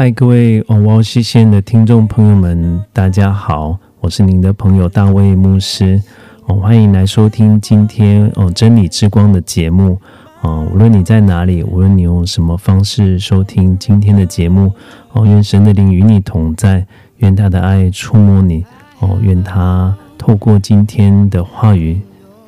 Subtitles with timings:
[0.00, 6.02] 嗨，各位哦哇西线的听众朋友们，大家好，我是您的朋友大卫牧师
[6.46, 10.00] 哦，欢迎来收听今天哦真理之光的节目
[10.40, 10.66] 哦。
[10.72, 14.72] 无论你在哪里，无论你用什么方式收听今天的节目
[15.12, 16.86] 哦，愿神的灵与你同在，
[17.18, 18.64] 愿他的爱触摸你
[19.00, 22.00] 哦，愿他透过今天的话语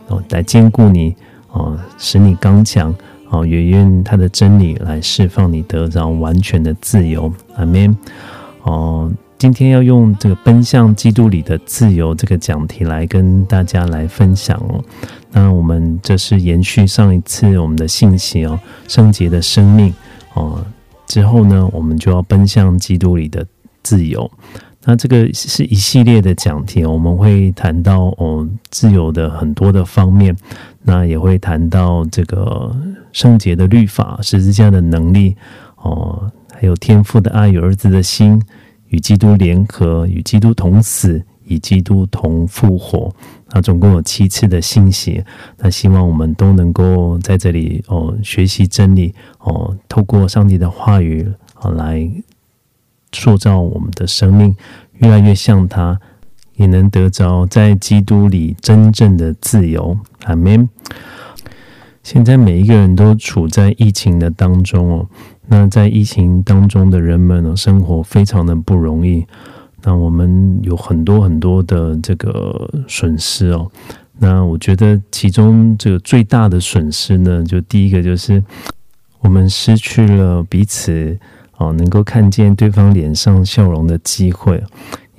[0.09, 1.15] 哦来兼顾你
[1.51, 2.95] 哦，使你刚强。
[3.33, 7.33] 哦，也愿他的真理来释放你，得着完全的自由。
[7.57, 7.97] 阿门。
[8.63, 14.85] 哦，今天要用这个奔向基督里的自由这个讲题来跟大家来分享哦。
[15.33, 19.93] 那我们这是延续上一次我们的信息哦，圣洁的生命
[20.35, 20.63] 哦。
[21.07, 23.47] 之后呢，我们就要奔向基督里的
[23.83, 24.31] 自由。
[24.85, 30.37] 那这个是一系列的讲题，我们会谈到哦自由的很多的方面，
[30.83, 32.75] 那也会谈到这个
[33.13, 35.37] 圣洁的律法、十字架的能力
[35.77, 38.43] 哦，还有天父的爱与儿子的心，
[38.89, 43.15] 与基督联合，与基督同死，与基督同复活。
[43.53, 45.23] 那总共有七次的信息，
[45.59, 52.11] 那希望我们都能够在这里哦学习真理哦，透过上帝的话语啊来。
[53.13, 54.57] 塑造我们的生命，
[54.99, 56.01] 越来越像他，
[56.57, 59.97] 也能得着在基督里真正的自由。
[60.25, 60.69] 阿门。
[62.03, 65.07] 现在每一个人都处在疫情的当中哦，
[65.47, 69.25] 那在疫情当中的人们呢，生活非常的不容易。
[69.83, 73.71] 那我们有很多很多的这个损失哦。
[74.19, 78.43] 那我觉得其中这个最大的损失呢，就第一个就是
[79.21, 81.19] 我们失去了彼此。
[81.59, 84.63] 哦，能够看见对方脸上笑容的机会，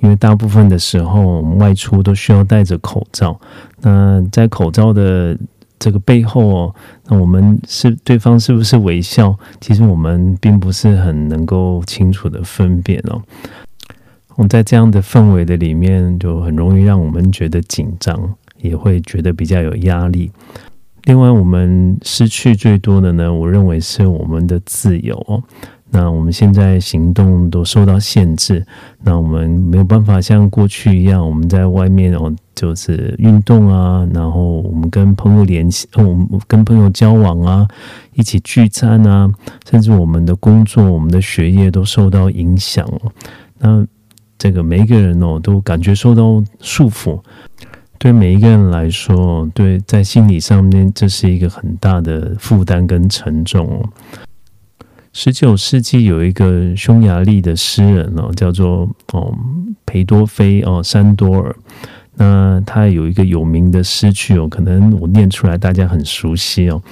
[0.00, 3.38] 因为大部分的时候我们外出都需要戴着口罩。
[3.80, 5.36] 那在口罩的
[5.78, 6.74] 这个背后哦，
[7.08, 9.36] 那我们是对方是不是微笑？
[9.60, 13.20] 其实我们并不是很能够清楚的分辨哦。
[14.36, 20.30] 我们在这样的氛围的里面，就很容易让我们觉得紧张，也会觉得比较有压力。
[21.04, 25.42] 另外，我们失去最多的呢，我认为是我们的自由哦。
[25.94, 28.66] 那我们现在行动都受到限制，
[29.00, 37.68] 那我们没有办法像过去一样，我们在外面哦，就是运动啊，然后我们跟朋友联系，我们跟朋友交往啊，
[38.14, 39.30] 一起聚餐啊，
[39.70, 42.84] 甚至我们的工作、我们的学业都受到影响。
[43.60, 43.86] 那
[44.36, 47.20] 这个每一个人哦，都感觉受到束缚。
[48.00, 53.88] 对每一个人来说，对在心理上面，这是一个很大的负担跟沉重。
[55.16, 58.80] 十九世纪有一个匈牙利的诗人哦，叫做
[59.12, 59.32] 哦
[59.86, 61.54] 裴多菲哦山多尔。
[62.16, 66.82] 那他有一个有名的诗句哦，可能我念出来大家很熟悉哦。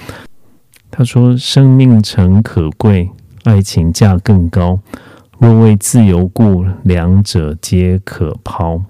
[0.89, 3.11] 他说：“生命诚可贵，
[3.43, 4.79] 爱情价更高。
[5.39, 8.81] 若为自由故，两者皆可抛。”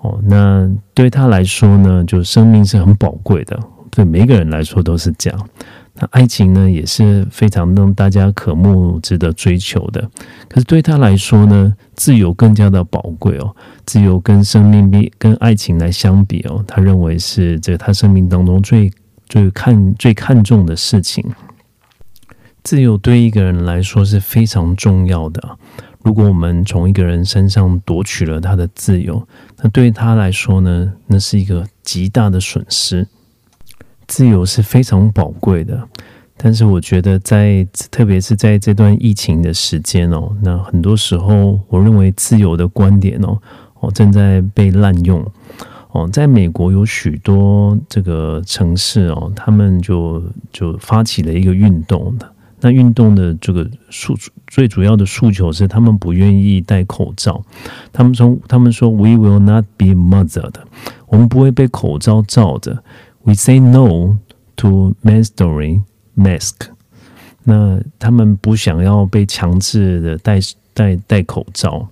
[0.00, 3.58] 哦，那对他来说呢，就生命是很宝贵的，
[3.90, 5.48] 对每一个人来说都是这样。
[5.96, 10.10] 那爱情呢，也是非常让大家渴慕、值得追求的。
[10.48, 13.54] 可是对他来说呢，自由更加的宝贵哦。
[13.86, 18.90] 自由跟生命比、跟爱情来相比哦，他认为是这他生命当中最
[19.28, 21.24] 最看最看重的事情。
[22.64, 25.58] 自由对一个人来说是非常重要的。
[26.02, 29.26] 如果我们从一个人身上夺取了他的自由，
[29.62, 33.06] 那对他来说呢，那是一个极大的损失。
[34.06, 35.88] 自由是非常宝贵的，
[36.36, 43.38] 但是我觉得在特别是在这段疫情的时间哦，那很多时候我认为自由的观点哦
[43.80, 45.24] 哦正在被滥用。
[45.92, 50.20] 哦，在美国有许多这个城市哦，他们就
[50.52, 52.12] 就发起了一个运动。
[52.18, 52.28] 的，
[52.60, 54.12] 那运动的这个诉
[54.48, 57.40] 最主要的诉求是他们不愿意戴口罩，
[57.92, 60.54] 他们从他们说 We will not be mothered，
[61.06, 62.82] 我们不会被口罩罩着。
[63.24, 64.18] We say no
[64.56, 65.82] to mandatory
[66.16, 66.68] mask。
[67.42, 70.38] 那他们不想要被强制的戴
[70.72, 71.88] 戴戴口罩。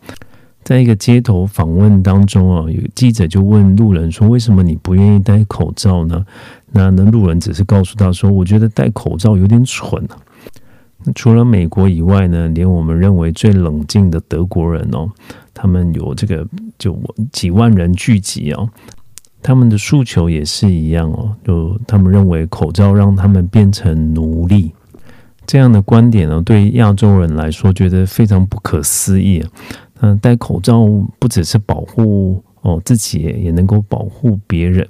[0.64, 6.25] 在一个街头访问当中啊，有记者就问路人说：“为什么你不愿意戴口罩呢？”
[6.70, 10.17] 那那路人只是告诉他说：“我觉得戴口罩有点蠢啊。”
[11.17, 15.11] 除了美国以外呢，连我们认为最冷静的德国人哦，
[15.52, 16.46] 他们有这个
[16.78, 16.96] 就
[17.32, 18.70] 几万人聚集哦，
[19.42, 24.72] 他们的诉求也是一样哦，就他们认为口罩让他们变成奴隶。
[25.44, 29.44] 这样的观点呢，对亚洲人来说觉得非常不可思议。
[30.00, 30.86] 嗯，戴口罩
[31.18, 34.88] 不只是保护哦自己，也能够保护别人。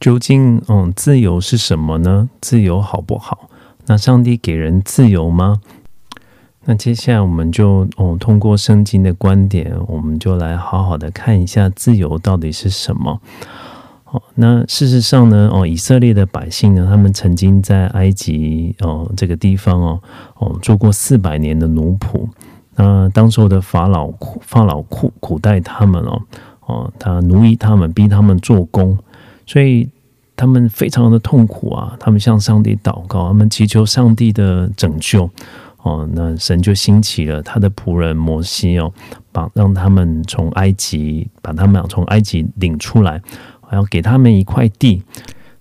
[0.00, 2.28] 究竟，嗯，自由是什么呢？
[2.40, 3.50] 自由好不好？
[3.86, 5.60] 那上帝给人自由吗？
[6.66, 13.20] 那接下来我们就，哦，通过圣经的观点，我们就来好好的看一下自由到底是什么。
[14.34, 20.02] 那事实上呢，哦，以色列的百姓呢，他们曾经在埃及哦这个地方哦，
[20.38, 22.28] 哦做过四百年的奴仆。
[22.76, 26.22] 那当时候的法老法老苦苦待他们哦
[26.66, 28.98] 哦，他奴役他们，逼他们做工，
[29.46, 29.88] 所以
[30.34, 31.96] 他们非常的痛苦啊。
[32.00, 35.30] 他们向上帝祷告，他们祈求上帝的拯救
[35.82, 36.08] 哦。
[36.12, 38.92] 那神就兴起了他的仆人摩西哦，
[39.30, 43.20] 把让他们从埃及把他们从埃及领出来，
[43.68, 45.02] 还要给他们一块地，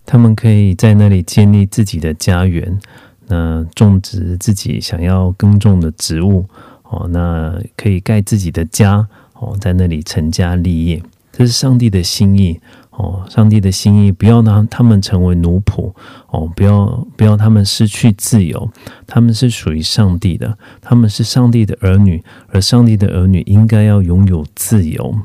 [0.06, 2.80] 他们可以在那里建立自己的家园，
[3.28, 6.46] 那种植自己想要耕种的植物。
[6.84, 11.02] 哦，那可以盖自己的家哦，在那里成家立业，
[11.32, 12.60] 这是上帝的心意
[12.92, 13.26] 哦。
[13.28, 15.92] 上帝的心意，不要让他们成为奴仆
[16.30, 18.70] 哦，不要不要他们失去自由。
[19.08, 25.16] 他们是属于上帝的，他们是上帝的儿女，而上帝的儿女应该要拥有自由。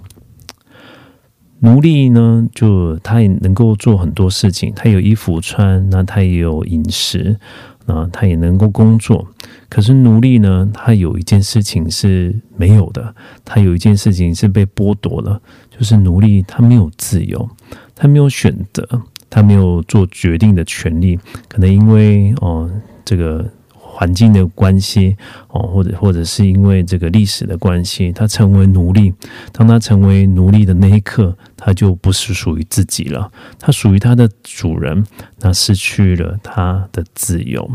[1.61, 7.39] 奴隶呢，就他也能够做很多事情，他有衣服穿，那他也有饮食。
[7.87, 9.27] 啊，他也能够工作，
[9.71, 10.69] 可是奴隶呢？
[10.75, 13.15] 他有一件事情是没有的，
[13.47, 15.41] 他有一件事情是被剥夺了，
[15.71, 17.49] 就是奴隶他没有自由，
[17.95, 18.87] 他没有选择，
[19.31, 21.19] 他没有做决定的权利。
[21.49, 22.71] 可能因为哦，
[23.07, 25.17] 这个环境的关系
[25.49, 29.15] 哦，或者或者是因为这个历史的关系，他成为奴隶。
[29.51, 31.35] 当他成为奴隶的那一刻，
[31.69, 35.05] 他就不是属于自己了，他属于他的主人，
[35.41, 37.71] 那失去了他的自由。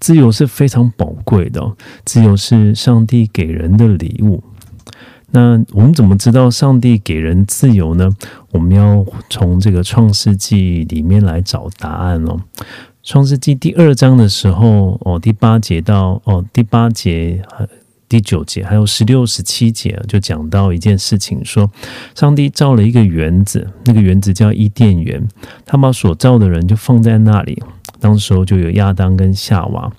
[0.00, 1.76] 自由是非常宝贵的，
[2.06, 4.42] 自由是上帝给人的礼物。
[5.32, 8.08] 那我们怎么知道上帝给人自由呢？
[8.52, 12.40] 我们要从这个创世纪里面来找答案哦。
[13.02, 17.42] 创世纪第二章的时候，哦，第八节到哦第八节。
[18.08, 21.70] 第九节还有十六、十七节就讲到一件事情，说
[22.14, 25.28] 上帝造了一个园子，那个园子叫伊甸园，
[25.66, 27.62] 他把所造的人就放在那里。
[28.00, 29.92] 当时候就有亚当跟夏娃，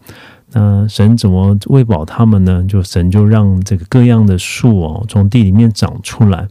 [0.53, 2.65] 那神怎么喂饱他们呢？
[2.67, 6.47] 就神就让这个各样的树哦从地里面长出来，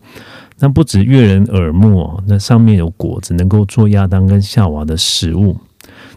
[0.58, 5.56] 那不止悦人耳目哦，那上面有果子，能够做亚当跟夏娃的食物。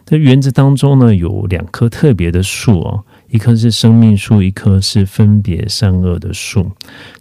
[0.05, 3.03] 在园子当中呢，有两棵特别的树哦。
[3.31, 6.69] 一棵是生命树，一棵是分别善恶的树。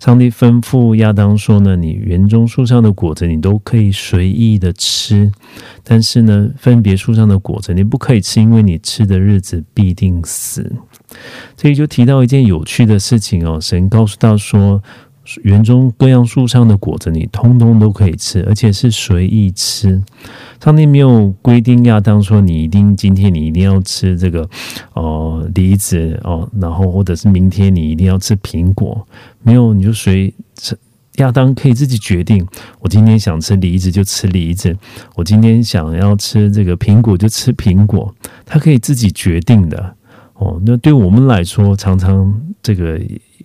[0.01, 5.31] 上帝吩咐亚当说呢：“你园中树上的果子，你都可以随意的吃，
[5.85, 10.71] 但是呢，分别树上的果子你不可以吃，因为你吃的日子必定死。”
[11.57, 14.83] 这里就提到一件有趣的事情哦，神告诉他说。
[15.43, 20.03] 园中各样树上的果子，你通通都可以吃，而且是随意吃。
[20.63, 24.49] 上帝没有规定亚当说你一定今天你一定要吃这个
[24.95, 29.07] 哦梨子哦，然后或者是明天你一定要吃苹果，
[29.43, 30.33] 没有你就随
[31.17, 32.45] 亚当可以自己决定。
[32.81, 34.77] 我今天想吃梨子就吃梨子，
[35.15, 38.13] 我今天想要吃这个苹果就吃苹果，
[38.45, 39.95] 他可以自己决定的
[40.35, 40.61] 哦。
[40.65, 43.01] 那对我们来说，常常这个。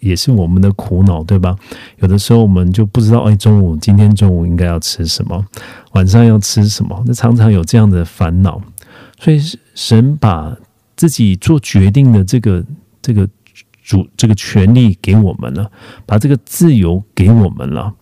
[0.05, 1.55] 也是我们的苦恼，对吧？
[1.97, 5.43] 有的时候我们就不知道，哎，中午今天中午应该要吃什么，
[5.93, 7.03] 晚上要吃什么？
[7.07, 8.61] 那常常有这样的烦恼。
[9.19, 9.41] 所以
[9.73, 10.55] 神把
[10.95, 12.63] 自己做决定的这个
[13.01, 13.27] 这个
[13.83, 15.71] 主这个权利给我们了，
[16.05, 17.93] 把这个自由给我们了。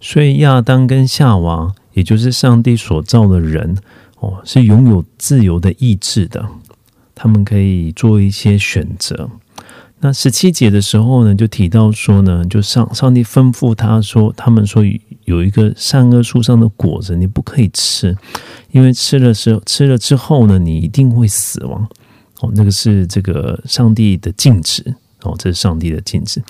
[0.00, 3.76] 所以亚当跟夏娃，也就是上帝所造的人，
[4.18, 6.44] 哦，是拥有自由的意志的，
[7.14, 9.30] 他们可以做一些选择。
[10.00, 14.82] 那十七节的时候呢，就提到说呢，就上上帝吩咐他说，他们说
[15.24, 18.16] 有一个善恶树上的果子，你不可以吃，
[18.70, 21.88] 因为吃了是吃了之后呢，你一定会死亡。
[22.40, 24.94] 哦，那个是这个上帝的禁止
[25.26, 26.42] 哦，这是上帝的禁止。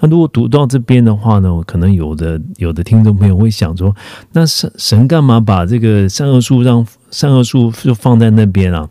[0.00, 3.94] 那如果读到这边的话呢，可能有的有的听众朋友会想说，
[4.32, 8.88] 那神神干嘛把这个善恶树让善恶树就放在那边啊？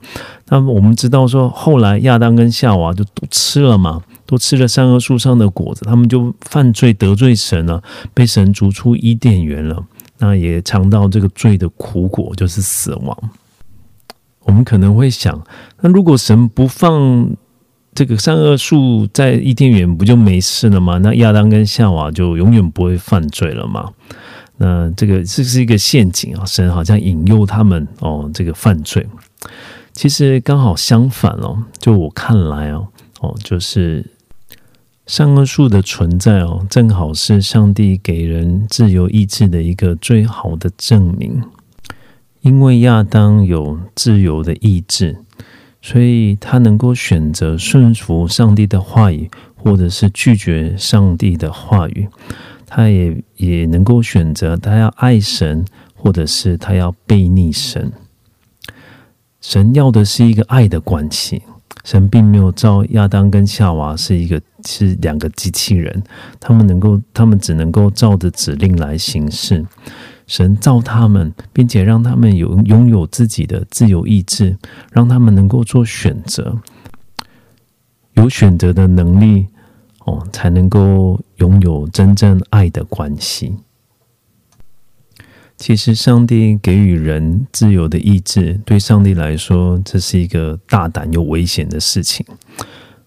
[0.47, 7.83] 那我们知道说，后来亚当跟夏娃就都吃了嘛，都吃了善恶树上的果子，他们就犯罪得罪神了，
[8.13, 9.83] 被神逐出伊甸园了。
[10.19, 13.17] 那也尝到这个罪的苦果，就是死亡。
[14.45, 15.41] 我们可能会想，
[15.81, 17.29] 那如果神不放
[17.95, 20.97] 这个善恶树在伊甸园，不就没事了吗？
[20.97, 23.91] 那亚当跟夏娃就永远不会犯罪了吗？
[24.57, 26.45] 那这个这是一个陷阱啊！
[26.45, 29.05] 神好像引诱他们哦，这个犯罪。
[29.93, 32.87] 其实刚好相反哦，就我看来哦，
[33.19, 34.05] 哦，就是
[35.05, 41.41] 善恶树的存在哦，正好是上帝给人自由意志的一个最好的证明。
[42.41, 45.17] 因为亚当有自由的意志，
[45.85, 52.07] 所以他能够选择顺服上帝的话语，或者是拒绝上帝的话语。
[52.65, 55.63] 他也也能够选择他要爱神，
[55.93, 57.91] 或者是他要背逆神。
[59.41, 61.43] 神要的是一个爱的关系。
[61.83, 66.01] 神并没有造亚当跟夏娃是一个是两个机器人，
[66.39, 69.63] 他们能够，他们只能够照着指令来行事。
[70.33, 74.57] 神造他们，并且让他们有拥有自己的自由意志，
[74.91, 76.57] 让他们能够做选择，
[78.13, 79.45] 有选择的能力
[80.05, 83.57] 哦，才能够拥有真正爱的关系。
[85.55, 92.25] 其实，上帝给予人自由的意志，对上帝来说，这是一个大胆又危险的事情。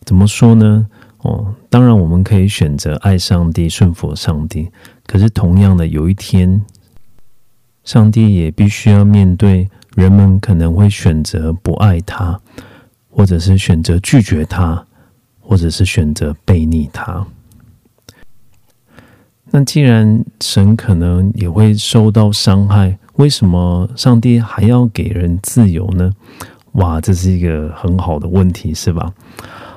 [0.05, 0.87] 怎么说呢？
[1.23, 4.69] 哦，当然，我们可以选择爱上帝、顺服上帝。
[5.09, 6.65] 可是，同样的，有一天。
[7.87, 12.39] 上帝也必须要面对人们可能会选择不爱他，
[13.09, 14.85] 或者是选择拒绝他，
[15.41, 17.25] 或者是选择背逆他。
[19.53, 26.13] 那既然神可能也会受到伤害，为什么上帝还要给人自由呢？
[26.73, 29.15] 哇，这是一个很好的问题，是吧？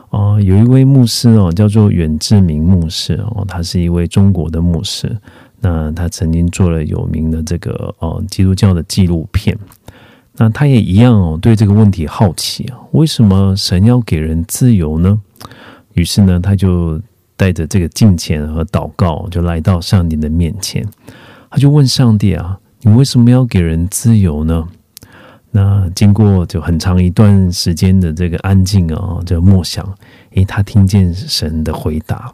[0.10, 5.16] 哦，有一位牧师哦，叫做远志明牧师哦，他是一位中国的牧师。
[5.62, 9.58] 那他曾经做了有名的这个哦基督教的纪录片，
[10.38, 15.20] 那他也一样哦对这个问题好奇啊，为什么神要给人自由呢？
[15.96, 17.02] 于是呢，他就
[17.36, 20.88] 带着这个敬虔和祷告，就来到上帝的面前，
[21.50, 24.66] 他就问上帝啊，你为什么要给人自由呢？
[25.52, 29.86] 那经过就很长一段时间的这个安静啊，这默想，
[30.36, 32.34] 诶，他听见神的回答，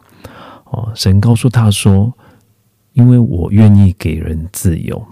[0.66, 2.12] 哦，神告诉他说。
[2.96, 5.06] 因为我愿意给人自由，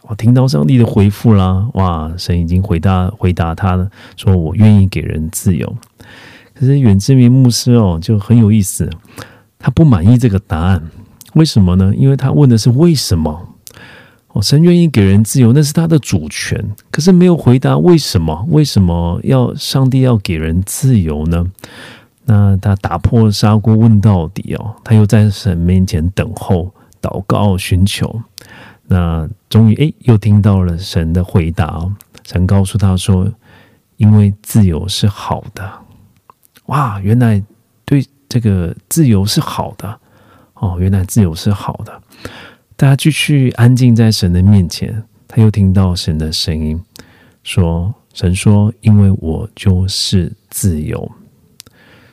[0.00, 2.10] 我听到上帝的回复啦，哇！
[2.16, 5.76] 神已经回答回答他了，说我愿意给人自由。
[6.54, 8.88] 可是远志明牧师哦，就很有意思，
[9.58, 10.82] 他不满意这个答案，
[11.34, 11.92] 为什么呢？
[11.94, 13.46] 因为他问的是为什么？
[14.28, 16.58] 哦，神愿意给人自由，那是他的主权，
[16.90, 18.46] 可是没有回答为什么？
[18.48, 21.44] 为什么要上帝要给人自由呢？
[22.26, 28.22] 那他打破砂锅问到底哦，他又在神面前等候、祷告、寻求。
[28.86, 31.86] 那终于诶，又听到了神的回答。
[32.26, 33.30] 神告诉他说
[33.98, 35.70] ：“因为自由是好的。”
[36.66, 37.42] 哇，原来
[37.84, 40.00] 对这个自由是好的
[40.54, 42.02] 哦，原来自由是好的。
[42.76, 46.82] 大家继续安静在神的面前，他又听到神的声音
[47.42, 51.10] 说：“神说，因为我就是自由。”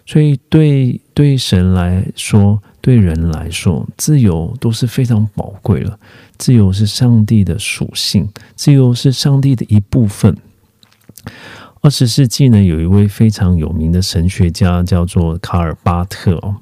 [0.05, 5.98] 所以，对对神来说，对人来说，自由都是非常宝贵了。
[6.38, 10.36] 自由是上帝的属性，自由是上帝的一部分。
[11.81, 16.55] 二十世纪呢，有一位非常有名的神学家叫做卡尔巴特哦。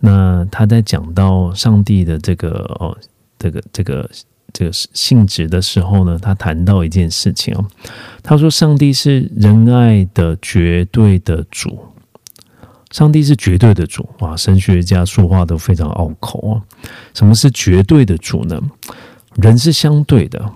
[0.00, 2.96] 那他在讲到上帝的这个哦，
[3.38, 4.10] 这个这个
[4.52, 7.66] 这个性质的时候呢，他谈到一件事情哦。
[8.22, 11.78] 他说，上帝是仁爱的绝对的主。
[12.90, 14.36] 上帝是绝对的主哇！
[14.36, 16.62] 神学家说话都非常拗口啊。
[17.14, 18.60] 什么是绝对的主呢？
[19.36, 20.52] 人是相对的，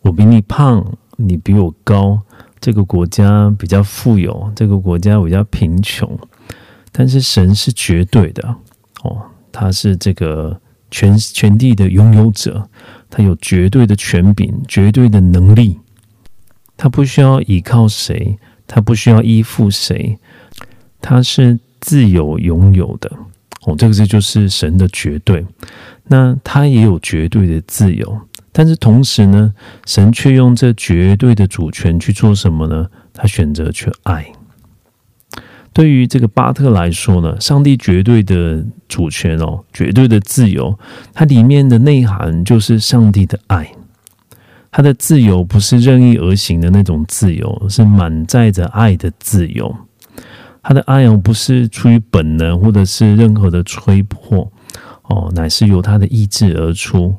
[0.00, 0.84] 我比你胖，
[1.16, 2.18] 你比我高，
[2.58, 6.18] 这个国家比较富有，这个国家比较贫穷。
[6.90, 8.56] 但是神是绝对的
[9.02, 9.20] 哦，
[9.52, 10.58] 他是这个
[10.90, 12.66] 全全地的拥有者，
[13.10, 15.78] 他有绝对的权柄，绝对的能力，
[16.78, 20.18] 他不需要依靠谁，他不需要依附谁。
[21.00, 23.10] 他是自由拥有的
[23.62, 25.44] 哦，这个字就是神的绝对。
[26.06, 28.18] 那他也有绝对的自由，
[28.50, 29.52] 但是同时呢，
[29.86, 32.88] 神却用这绝对的主权去做什么呢？
[33.12, 34.32] 他选择去爱。
[35.74, 40.76] 对于这个巴特来说呢，上帝绝对的主权哦，绝对的自由，
[41.12, 43.70] 它里面的内涵就是上帝的爱。
[44.72, 49.76] 他的自由不是任意而行的那种自由，是满载着爱的自由。
[50.68, 54.52] 他的爱哦，不是出于本能或者是任何的吹迫
[55.04, 57.16] 哦，乃是由他的意志而出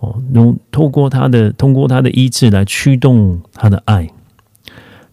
[0.00, 4.10] 哦，用透过他的通过他的意志来驱动他的爱。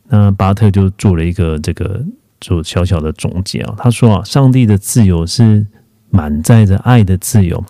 [0.08, 2.04] 那巴特就做了一个这个
[2.42, 5.64] 做小小的总结啊，他说啊，上帝的自由是
[6.10, 7.64] 满载着爱的自由，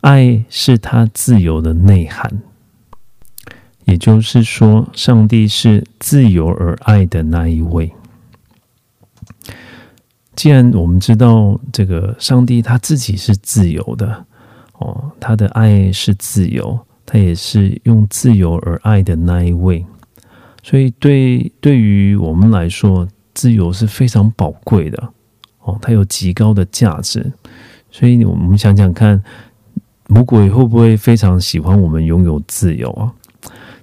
[0.00, 2.42] 爱是他自由的内涵。
[3.84, 7.92] 也就是说，上帝是自由而爱的那一位。
[10.36, 14.24] 既然我们知道这个上帝他自己是自由的
[14.74, 19.84] 哦，他的爱是自由，他也是用自由而爱的那一位，
[20.62, 25.08] 所以对对于我们来说，自由是非常宝贵的
[25.60, 27.32] 哦，它有极高的价值。
[27.90, 29.22] 所以我们想想看，
[30.08, 33.10] 魔鬼会不会非常喜欢我们拥有自由啊？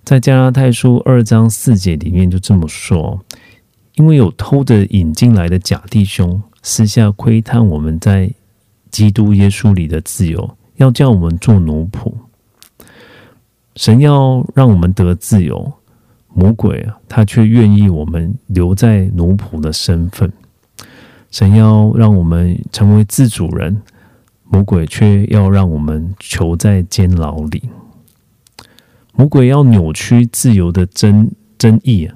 [0.04, 3.20] 在加拉太书二章四节里面就这么说：，
[3.96, 8.32] 因为有偷着引进来的假弟兄，私下窥探我们在
[8.90, 12.12] 基督耶稣里的自由，要叫我们做奴仆。
[13.76, 15.74] 神要让我们得自由，
[16.34, 20.32] 魔鬼啊，他却愿意我们留在奴仆的身份。
[21.32, 23.82] 神要让我们成为自主人，
[24.44, 27.64] 魔鬼却要让我们囚在监牢里。
[29.14, 32.10] 魔鬼要扭曲自由的真真意，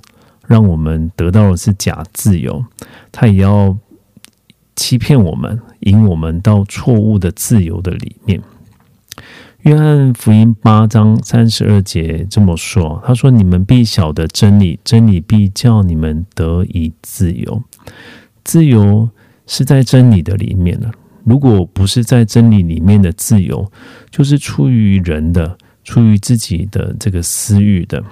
[0.47, 2.63] 让我们得到的是假自由；
[3.11, 3.77] 他也要
[4.75, 8.41] 欺骗我们，引我们到错误的自由的里面。
[9.61, 17.61] 约翰福音八章三十二节这么说：“他说，你们必晓得真理，真理必叫你们得以自由。
[18.43, 19.09] 自由
[19.45, 20.89] 是在真理的里面的。
[21.23, 23.69] 如果不是在真理里面的自由，
[24.09, 25.57] 就是出于人的。”
[25.87, 28.03] 出于自己的这个私欲的，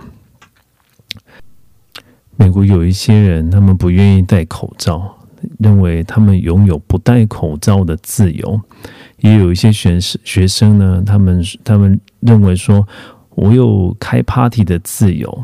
[2.38, 5.18] 美国有一些人，他们不愿意戴口罩，
[5.60, 8.60] 认为他们拥有不戴口罩的自由；
[9.20, 12.86] 也有一些学生学生呢，他们他们认为说，
[13.36, 15.44] 我有开 party 的自由。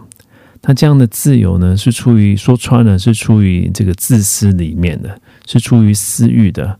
[0.64, 6.80] 那这样的自由呢，是出于说穿了，是出于这个自私里面的，是出于私欲的。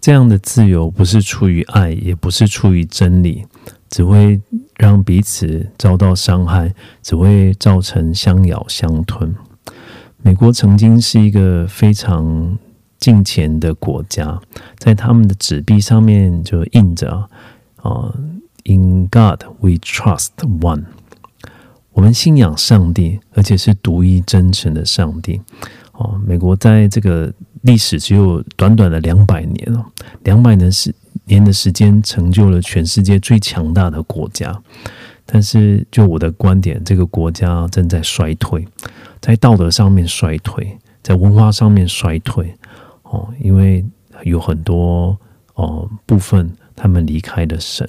[0.00, 3.44] 这样的自由不是出于爱，也不是出于真理。
[3.92, 4.40] 只会
[4.78, 9.34] 让彼此遭到伤害，只会造成相咬相吞。
[10.22, 12.56] 美国曾经是一个非常
[12.98, 14.40] 敬虔的国家，
[14.78, 17.28] 在他们的纸币上面就印着
[17.82, 18.10] “啊
[18.64, 20.84] ，In God We Trust One”，
[21.92, 25.38] 我们信仰上帝，而且是独一真诚的上帝。
[25.92, 29.84] 哦，美国在这个历史只有短短的两百年哦，
[30.22, 30.94] 两百年是。
[31.24, 34.60] 年的时间成就了全世界最强大的国家，
[35.24, 38.66] 但是就我的观点，这个国家正在衰退，
[39.20, 42.54] 在道德上面衰退，在文化上面衰退
[43.04, 43.84] 哦，因为
[44.24, 45.16] 有很多
[45.54, 47.88] 哦部分他们离开了神。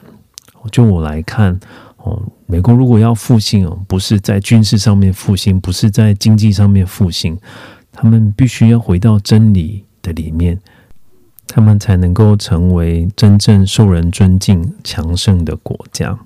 [0.71, 1.59] 就我来看
[1.97, 7.37] 哦，美国如果要复兴哦，不是在军事上面复兴，不是在经济上面复兴，
[7.91, 10.57] 他们必须要回到真理的里面。
[11.55, 16.17] 他们才能够成为真正受人尊敬、强盛的国家。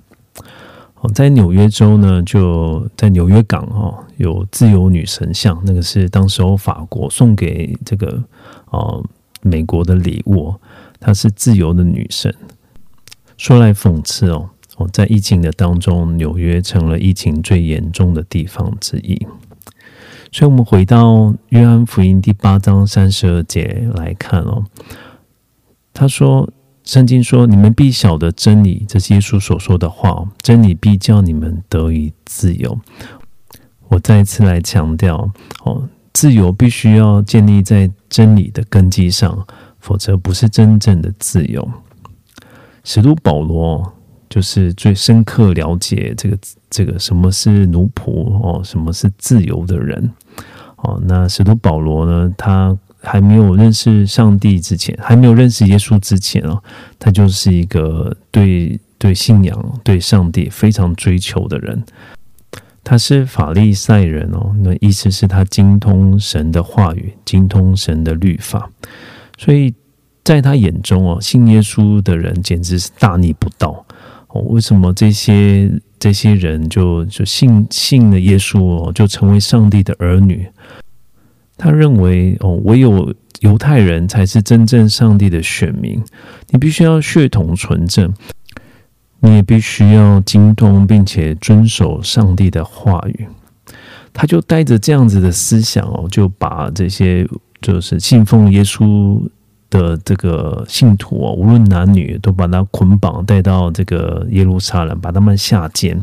[0.94, 8.24] 哦，在纽约州呢，就在纽约港哦，有自由女神像，那个是当时候法国送给这个
[8.70, 9.04] 哦
[9.42, 10.54] 美国的礼物，
[10.98, 12.34] 她是自由的女神。
[13.36, 19.26] 说来讽刺哦，哦，在疫情的当中，纽约成了疫情最严重的地方之一。
[20.32, 24.64] 所以，我们回到约翰福音第八章三十二节来看哦。
[25.98, 26.48] 他说
[26.84, 30.24] ：“圣经说，你们必晓得真理，这是耶稣所说的话。
[30.40, 32.78] 真理必叫你们得以自由。”
[33.88, 35.28] 我再一次来强调
[35.64, 39.44] 哦，自由必须要建立在真理的根基上，
[39.80, 41.68] 否则不是真正的自由。
[42.84, 43.92] 使徒保罗
[44.30, 46.38] 就是最深刻了解这个
[46.70, 50.12] 这个什么是奴仆哦，什么是自由的人
[50.76, 51.02] 哦。
[51.04, 52.78] 那使徒保罗呢，他。
[53.00, 56.62] 还没有认识上帝之前，还没有认识耶稣之前哦，
[56.98, 61.82] 他就是一个对对信仰、对上帝非常追求的人。
[62.84, 68.70] 他是法利赛人哦，那意思是他精通神的话语，精通神的律法，
[69.36, 69.74] 所以
[70.24, 73.84] 在他眼中哦，信耶稣的人简直是大逆不道
[74.28, 74.40] 哦。
[74.42, 80.48] 为什么这些这些人就就信信了耶稣哦，就成为上帝的儿女？
[81.58, 86.02] 他认为哦，唯有犹太人才是真正上帝的选民，
[86.48, 88.10] 你必须要血统纯正，
[89.20, 93.26] 你也必须要精通并且遵守上帝的话语。
[94.14, 97.28] 他就带着这样子的思想哦，就把这些
[97.60, 99.20] 就是信奉耶稣。
[99.70, 106.02] 的这个信徒哦，无论男女，都把他捆绑带到这个耶路撒冷，把他们下监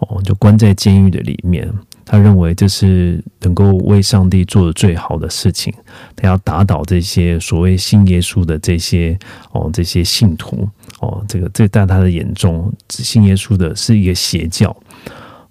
[0.00, 1.66] 哦，就关在监狱的里面。
[2.04, 5.72] 他认为这是能够为上帝做的最好的事情。
[6.14, 9.18] 他要打倒这些所谓信耶稣的这些
[9.52, 10.68] 哦，这些信徒
[11.00, 14.76] 哦，这个这在他的眼中，信耶稣的是一个邪教。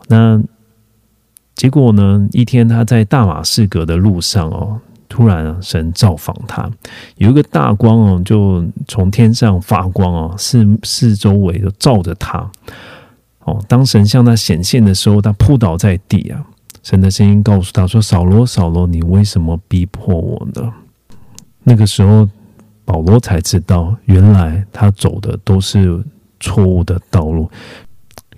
[0.08, 0.42] 那
[1.56, 2.28] 结果呢？
[2.32, 4.80] 一天他在大马士革的路上哦。
[5.10, 6.68] 突然，神造访他，
[7.18, 12.50] 有一个大光哦，就从天上发光哦，四四周围都照着他。
[13.46, 16.44] 哦，当神向他显现的时候，他扑倒在地啊。
[16.82, 20.74] 神的声音告诉他说：“扫罗，扫罗，你为什么逼迫我呢？”
[21.64, 22.28] 那个时候，
[22.84, 26.04] 保罗才知道，原来他走的都是
[26.42, 27.50] 错误的道路。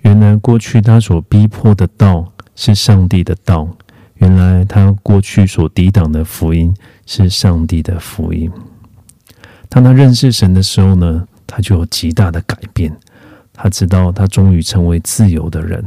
[0.02, 3.68] 原来过去他所逼迫的道是上帝的道。
[4.16, 6.74] 原来他过去所抵挡的福音
[7.08, 8.50] 是上帝的福音。
[9.68, 12.96] 当他认识神的时候呢，他就有极大的改变。
[13.56, 15.84] 他知道他终于成为自由的人。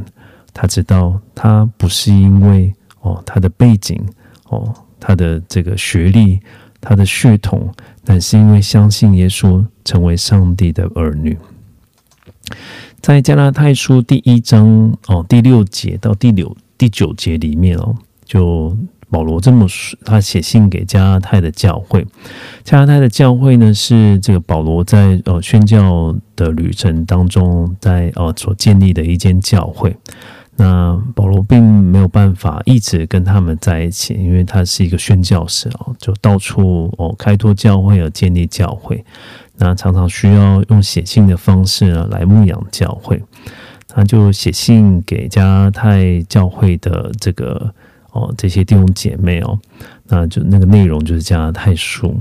[0.53, 4.03] 他知道他不是因为哦他的背景
[4.49, 6.39] 哦他的这个学历
[6.81, 11.37] 他的血统，但是因为相信耶稣，成为上帝的儿女。
[12.99, 17.95] 在加拉太书第一章哦第六节到第六第九节里面哦。
[18.25, 18.77] 就
[19.11, 22.05] 保罗这么说，他写信给加拉太的教会。
[22.63, 29.95] 加拉太的教会呢，是这个保罗在呃宣教的旅程当中，在呃所建立的一间教会。
[30.57, 39.03] 那保罗并没有办法一直跟他们在一起，因为他是一个宣教士哦，就到处哦开拓教会而建立教会。
[39.57, 43.21] 那常常需要用写信的方式呢来牧养教会。
[43.87, 47.73] 他就写信给加拉太教会的这个。
[48.11, 49.59] 哦，这些弟兄姐妹哦，
[50.07, 52.19] 那就那个内容就是加拉太书。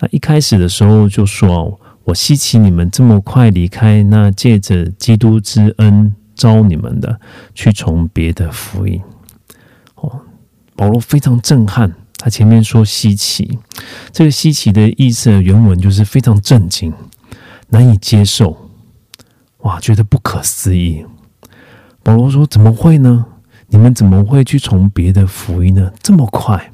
[0.00, 7.20] 那一开始的时候就说：“我希奇你们这么快离开，那借着基督之恩招你们的，
[7.54, 9.00] 去从别的福音。”
[9.96, 10.20] 哦，
[10.76, 11.92] 保罗非常震撼。
[12.16, 13.58] 他前面说稀奇，
[14.12, 16.92] 这个稀奇的意思原文就是非常震惊、
[17.68, 18.70] 难以接受。
[19.58, 21.04] 哇，觉得不可思议。
[22.02, 23.26] 保罗说：“怎么会呢？”
[23.70, 25.92] 你们怎么会去从别的福音呢？
[26.02, 26.70] 这么快，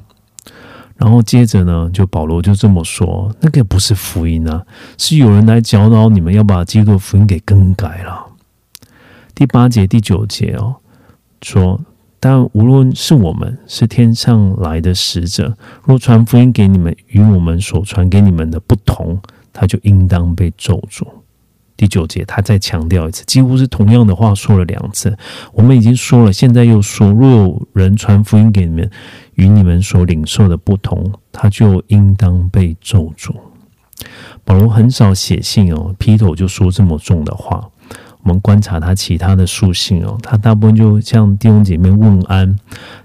[0.95, 4.65] 然后接着呢，就保罗就这么说：“那个不是福音啊，
[4.97, 8.25] 是有人来教导你们要把基督福音给更改了。”
[9.35, 10.77] 第八节、第九节哦，
[11.41, 11.81] 说
[12.21, 19.19] ：“但无论是我们是天上来的使者，若传福音给你们与我们所传给你们的不同，
[19.51, 21.05] 他就应当被咒诅。”
[21.77, 25.17] 第九节，他再强调一次，几乎是同样的话说了两次。
[25.53, 28.89] 我们已经说了，现在又说：若有人传福音给你们，
[29.35, 33.33] 与你们所领受的不同，他就应当被咒诅。
[34.43, 37.69] 保罗很少写信哦，劈头就说这么重的话。
[38.23, 42.55] 我们观察他其他的书信哦，他大部分就向弟兄姐妹问安，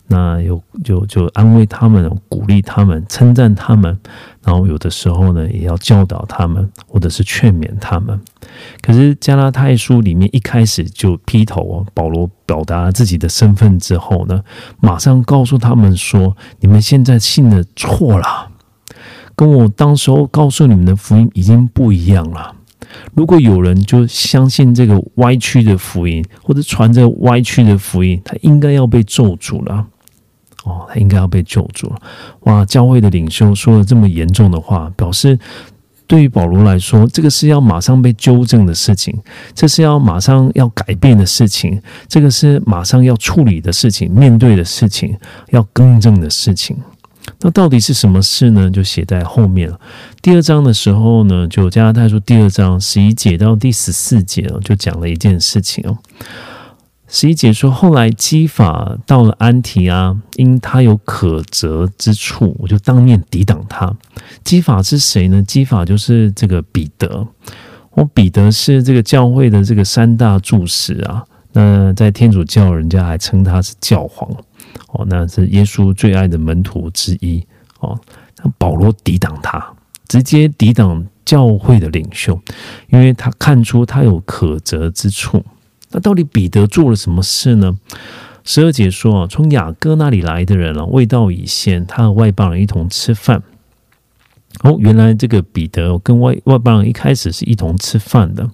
[0.07, 3.99] 那有就就安慰他们，鼓励他们，称赞他们，
[4.43, 8.19] 然后有的时候呢，也要教导他们，或者是劝勉他们。
[8.81, 14.43] 可是加拉太书里面一开始就劈头哦，保罗表达自己的身份之后呢，
[14.81, 18.51] 马上告诉他们说：你们现在信的错了，
[19.37, 22.57] 跟我当时候告诉你们的福音已经不一样了。
[23.15, 29.87] 如果有人就相信这个歪曲的福音，或者传这歪曲的福音，他应该要被咒诅了。
[30.65, 31.97] 哦，他应该要被救主了。
[32.41, 35.39] 哇，教会的领袖说了这么严重的话，表示
[36.07, 39.17] 对于保罗来说，这个是要马上被纠正的事情，
[39.55, 45.17] 这是要马上要改变的事情，这个是马上要处理的事情，面对的事情，
[45.51, 46.77] 要更正的事情。
[47.43, 48.69] 那到底是什么事呢？
[48.71, 49.79] 就写在后面了。
[50.21, 55.97] 第二章的时候呢，就加拉太书第二章十一节到第十四节哦，就讲了一件事情哦。
[57.13, 63.93] 十一节说，后来基法到了安提阿，因他有可责之处，我就当面抵挡他。
[64.45, 65.43] 基法是谁呢？
[65.43, 67.27] 基法就是这个彼得。
[67.91, 71.25] 我彼得是这个教会的这个三大柱石啊。
[71.53, 74.31] 那在天主教，人家还称他是教皇。
[74.93, 77.45] 哦，那是耶稣最爱的门徒之一
[77.81, 77.99] 哦。
[78.41, 79.61] 那保罗抵挡他，
[80.07, 82.41] 直接抵挡教会的领袖，
[82.89, 85.45] 因为他看出他有可责之处。
[85.91, 87.77] 那到底彼得做了什么事呢？
[88.45, 93.43] 十二节说啊，从雅各那里来的人啊，味道已现，他和外邦人一同吃饭。
[94.63, 98.49] 哦，原来这个彼得跟外外邦人一开始是一同吃饭的，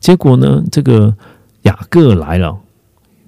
[0.00, 1.14] 结果呢，这个
[1.62, 2.58] 雅各来了。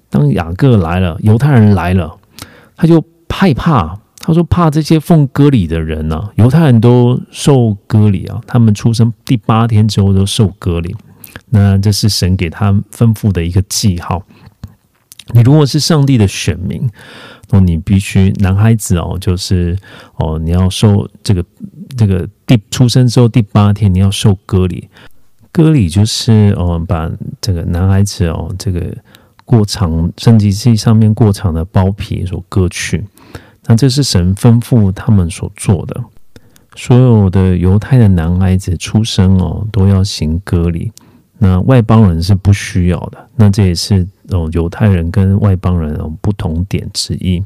[0.09, 2.16] 当雅各来了，犹太人来了，
[2.76, 3.98] 他就害怕。
[4.22, 10.94] 他说：“怕这些奉割礼的人呢，犹太人都受割礼啊，他们出生第八天之后都受割礼。
[11.51, 14.23] 那这是神给他吩咐的一个记号。
[15.33, 16.88] 你如果是上帝的选民，
[17.51, 19.79] 那，你必须男孩子哦，就是
[20.16, 21.45] 哦，你要受这个
[21.97, 24.88] 这个第出生之后第八天你要受割礼。
[25.53, 28.81] 割礼就是哦，把这个男孩子哦，这个。”
[29.51, 33.05] 过长生殖器上面过长的包皮所割去，
[33.66, 36.05] 那这是神吩咐他们所做的。
[36.77, 40.93] 所有的犹太的男孩子出生哦，都要行割礼。
[41.42, 43.18] 那外邦人是不需要的。
[43.35, 47.42] 那这也是哦，犹太人跟外邦人哦不同点之一。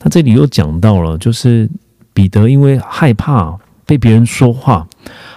[0.00, 1.68] 那这里又讲到了，就是
[2.14, 4.86] 彼得因为害怕被别人说话，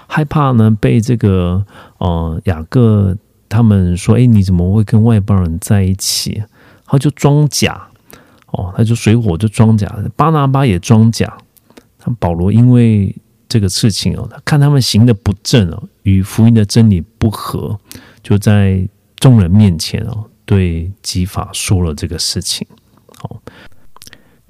[0.08, 1.66] 害怕呢被这个
[1.98, 3.18] 呃雅各。
[3.52, 6.44] 他们说：“哎，你怎么会跟外邦人在一起？”
[6.86, 7.82] 他就装假
[8.52, 9.92] 哦，他就水火就装假。
[10.16, 11.36] 巴拿巴也装假。
[11.98, 13.16] 他保罗因为
[13.50, 17.78] 这个事情哦，看他们行的不正哦，与福音的真理不合，
[18.22, 22.66] 就在众人面前哦，对基法说了这个事情。
[23.24, 23.42] 哦，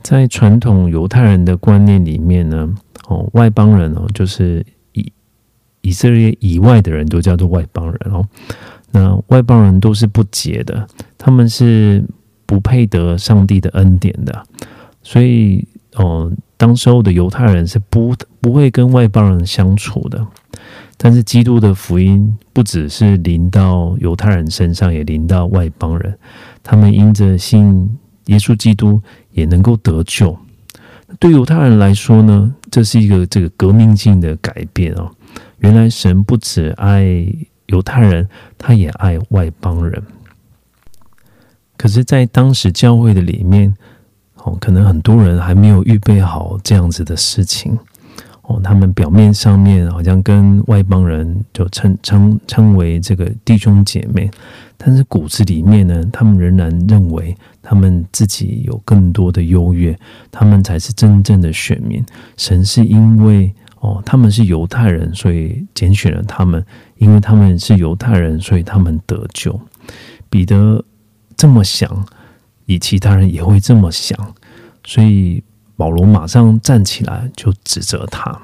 [0.03, 2.69] 在传统犹太人的观念里面呢，
[3.07, 5.11] 哦，外邦人哦，就是以
[5.81, 8.27] 以色列以外的人都叫做外邦人哦。
[8.91, 12.03] 那外邦人都是不洁的，他们是
[12.45, 14.43] 不配得上帝的恩典的，
[15.03, 20.25] 所以哦，当时候的犹太人是不不会跟外邦人相处的。
[20.97, 26.17] 但是基督的福音不只是临到犹太人身上，也临到外邦人，
[26.61, 30.37] 他们因着信耶稣基督也能够得救。
[31.19, 35.09] 对犹太人来说呢，这是一个这个革命性的改变哦。
[35.59, 37.25] 原来神不只爱。
[37.69, 40.01] 犹太人他也爱外邦人，
[41.77, 43.71] 可是，在当时教会的里面，
[44.37, 47.77] 哦，可能很多人还没有预备好这样子的事情，
[48.49, 54.29] 哦，他们表面上面好像跟外邦人就称称称为这个弟兄姐妹，
[54.75, 59.95] 但是骨子里面呢，他们仍然认为他们自己有更多的优越，
[60.31, 62.03] 他们才是真正的选民。
[62.37, 66.65] 神是因为哦，他们是犹太人，所以拣选了他们。
[66.97, 69.57] 因为他们是犹太人，所以他们得救。
[70.29, 70.83] 彼得
[71.37, 72.05] 这么想，
[72.65, 74.17] 以其他人也会这么想，
[74.83, 75.41] 所以
[75.79, 78.37] 保罗马上站起来就指责他。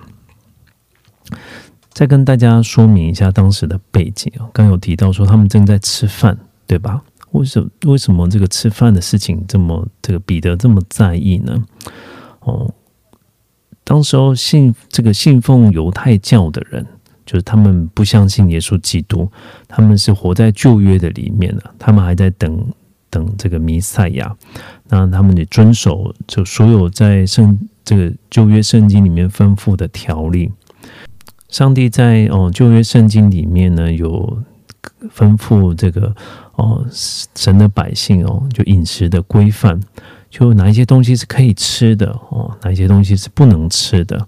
[1.92, 7.02] 再跟大家说明一下当时的背景啊，刚有提到说他们正在吃饭，对吧？
[7.32, 11.62] 为什么为什么这个吃饭的事情这么这个彼得这么在意呢？
[12.40, 12.74] 哦，
[13.84, 16.86] 当时候信这个信奉犹太教的人。
[17.26, 19.28] 就是他们不相信耶稣基督，
[19.68, 22.72] 他们是活在旧约的里面的，他们还在等
[23.16, 24.36] 等这个弥赛亚。
[24.90, 30.52] 那他们也遵守就所有在圣这个旧约圣经里面吩咐的条例。
[31.48, 34.38] 上帝在哦旧约圣经里面呢有
[35.16, 36.14] 吩咐这个
[36.56, 36.86] 哦
[37.36, 39.80] 神的百姓哦就饮食的规范，
[40.30, 44.28] 就哪一些东西是可以吃的哦，哪一些东西是不能吃的。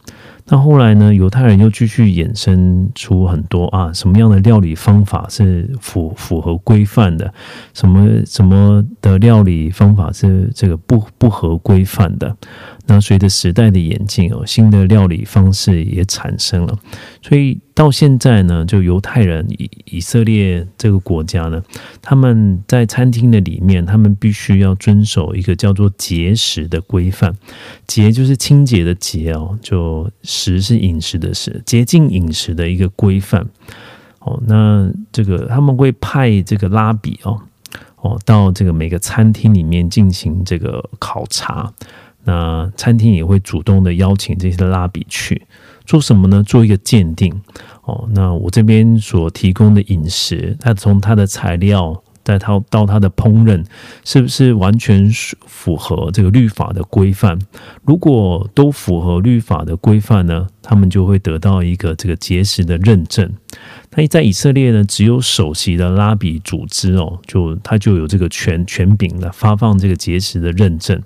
[0.49, 1.13] 那后来呢？
[1.13, 7.33] 犹太人又继续衍生出很多啊，什么样的料理方法是符符合规范的？
[7.73, 12.33] 什么什么的料理方法是这个不不合规范的？
[12.87, 16.79] 那随着时代的演进哦，新的料理方式也产生了。
[17.21, 21.61] 所以到现在呢，就犹太人以以色列这个国家呢，
[22.01, 27.35] 他们在餐厅的里面，他们必须要遵守一个叫做节食的规范。
[27.85, 33.45] 节就是清洁的洁哦，就食是饮食的食，洁净饮食的一个规范。
[34.19, 37.37] 哦，那这个他们会派这个拉比哦
[37.97, 41.73] 哦到这个每个餐厅里面进行这个考察。
[42.27, 45.41] 那餐厅也会主动的邀请这些拉比去
[45.85, 46.43] 做什么呢？
[46.43, 47.33] 做一个鉴定
[47.83, 48.05] 哦。
[48.11, 53.63] 那我这边所提供的饮食，它从它的材料，再到到它的烹饪，
[54.03, 55.09] 是不是完全
[55.45, 57.39] 符合这个律法的规范？
[57.85, 63.31] 如果都符合律法的规范呢，他们就会得到一个这个节食的认证。
[63.95, 71.01] 那在以色列呢，只有首席的拉比组织哦，就他就有这个权权柄来发放这个节食的认证。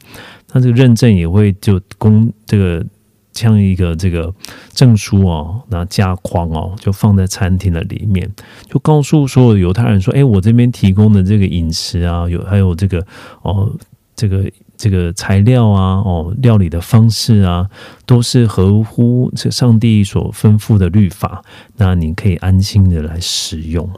[0.51, 2.85] 那这个认证也会就供这个
[3.33, 4.33] 像一个这个
[4.73, 8.29] 证书哦，那加框哦，就放在餐厅的里面，
[8.69, 13.05] 就告诉所有犹太人说：“哎，我这边提供的这个饮食啊，有还有这个
[13.41, 13.71] 哦
[14.15, 17.69] 这个这个材料啊，哦，料理的方式啊，
[18.05, 21.41] 都是合乎这上帝所吩咐的律法，
[21.77, 23.89] 那你可以安心的来使用。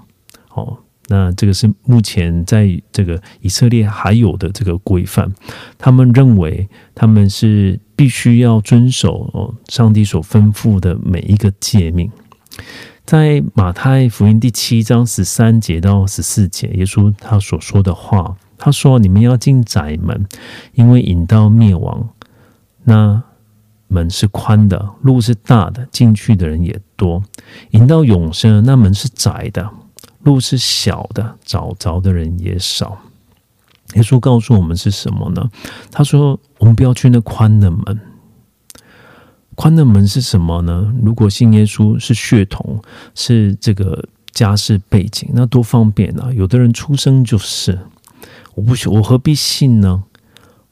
[0.54, 5.32] 哦，那这个是目前在这个以色列还有的这个规范，
[5.78, 12.10] 他们认为他们是必须要遵守哦，上帝所吩咐的每一个诫命。
[13.06, 20.26] 在马太福音第七章十三节到十四节，耶稣他所说的话，他说：“你们要进窄门，
[20.74, 22.08] 因为引到灭亡，
[22.86, 23.22] 那
[23.90, 27.22] 门是宽的，路是大的，进去的人也多；
[27.72, 29.70] 引到永生，那门是窄的，
[30.24, 32.98] 路是小的，找着的人也少。”
[33.96, 35.52] 耶稣告诉我们是什么呢？
[35.92, 38.00] 他说：“我们不要去那宽的门。”
[39.56, 40.92] 宽的门是什么呢？
[41.04, 42.82] 如果信耶稣是血统，
[43.14, 46.34] 是这个家世背景，那多方便啊！
[46.34, 47.78] 有的人出生就是，
[48.56, 50.04] 我不我何必信呢？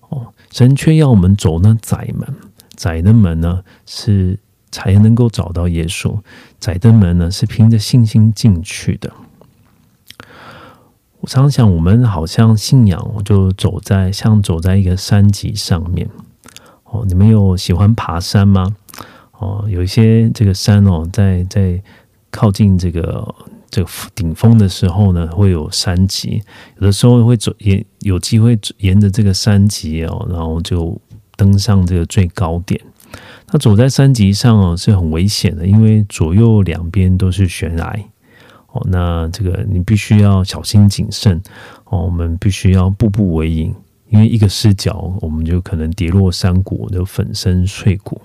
[0.10, 2.36] 哦，神却要我们走那窄门，
[2.76, 4.40] 窄的门呢是
[4.72, 6.20] 才能够找到耶稣，
[6.60, 9.14] 窄的门呢是凭着信心进去的。
[11.22, 16.10] 我常想，我们好像信仰就走在像走在一个山脊上面。
[16.86, 18.76] 哦，你们有喜欢爬山吗？
[19.38, 21.80] 哦，有一些这个山哦，在在
[22.32, 23.36] 靠近这个
[23.70, 26.42] 这个顶峰的时候呢，会有山脊，
[26.80, 31.00] 有的时候会走沿有机会沿着这个山脊哦，然后就
[31.36, 32.82] 登上这个最高点。
[33.52, 37.96] 那走在山脊上哦，是很危险的，因为左右两边都是悬崖
[38.72, 38.82] 哦。
[38.90, 41.42] 那这个你必须要小心谨慎
[41.86, 43.74] 哦，我们必须要步步为营。
[44.10, 48.22] 因为一个失脚，我们就可能跌落山谷，就粉身碎骨。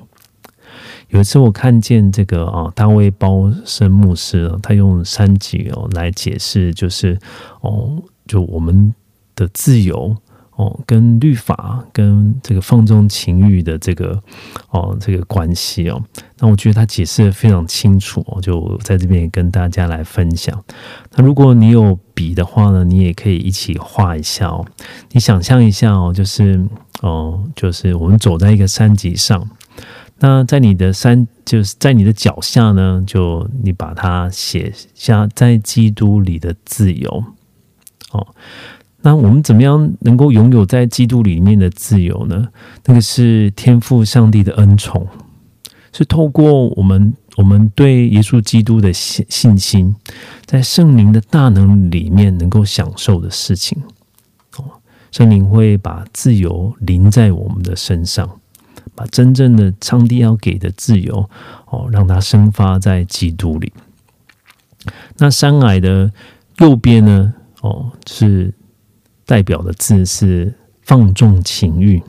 [1.11, 7.17] 有一次，我看见这个啊，大卫包森牧师，他用三级哦来解释，就是
[7.61, 8.93] 哦，就我们
[9.37, 10.17] 的自由。
[10.57, 14.19] 哦，跟律法跟这个放纵情欲的这个
[14.71, 16.03] 哦这个关系哦，
[16.39, 20.65] 那我觉得他解释的非常清楚，我就在这边跟大家来分享。
[21.15, 24.65] 那如果你有笔的话呢，你也可以一起画一下哦。
[25.13, 26.67] 你想象一下哦，就是
[27.03, 29.47] 哦，就是我们走在一个山脊上，
[30.21, 37.25] 那在你的山就是在你的脚下呢，就你把它写下在基督里的自由
[38.13, 38.27] 哦。
[39.07, 42.49] 那我们怎么样能够拥有在基督里面的自由呢？
[42.87, 45.07] 那个是天赋上帝的恩宠，
[45.93, 49.95] 是透过我们我们对耶稣基督的信信心，
[50.45, 53.81] 在圣灵的大能里面能够享受的事情。
[54.57, 54.65] 哦，
[55.13, 58.29] 圣灵会把自由临在我们的身上，
[58.97, 61.31] 把真正的上帝要给的自由
[61.71, 63.73] 哦，让它生发在基督里。
[65.17, 66.11] 那山矮的
[66.59, 67.33] 右边呢？
[67.61, 68.53] 哦，是。
[69.27, 72.01] 代表的字是放纵情欲，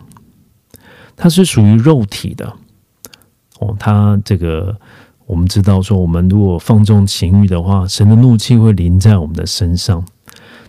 [1.16, 2.54] 它是属于肉体的
[3.60, 3.76] 哦。
[3.80, 4.80] 它这个
[5.26, 10.06] 我们知道说，我们如果放纵情欲的话，神的怒气会临在我们的身上。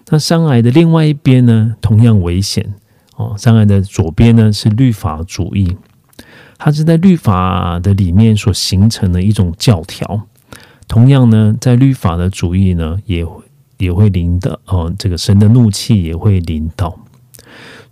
[0.09, 2.75] 那伤害的另外一边呢，同样危险
[3.17, 3.35] 哦。
[3.37, 5.77] 伤害的左边呢是律法主义，
[6.57, 10.23] 它是在律法的里面所形成的一种教条。
[10.87, 13.45] 同样呢，在律法的主义呢，也会。
[13.79, 16.99] 也会临到哦，这个神的怒气也会临到，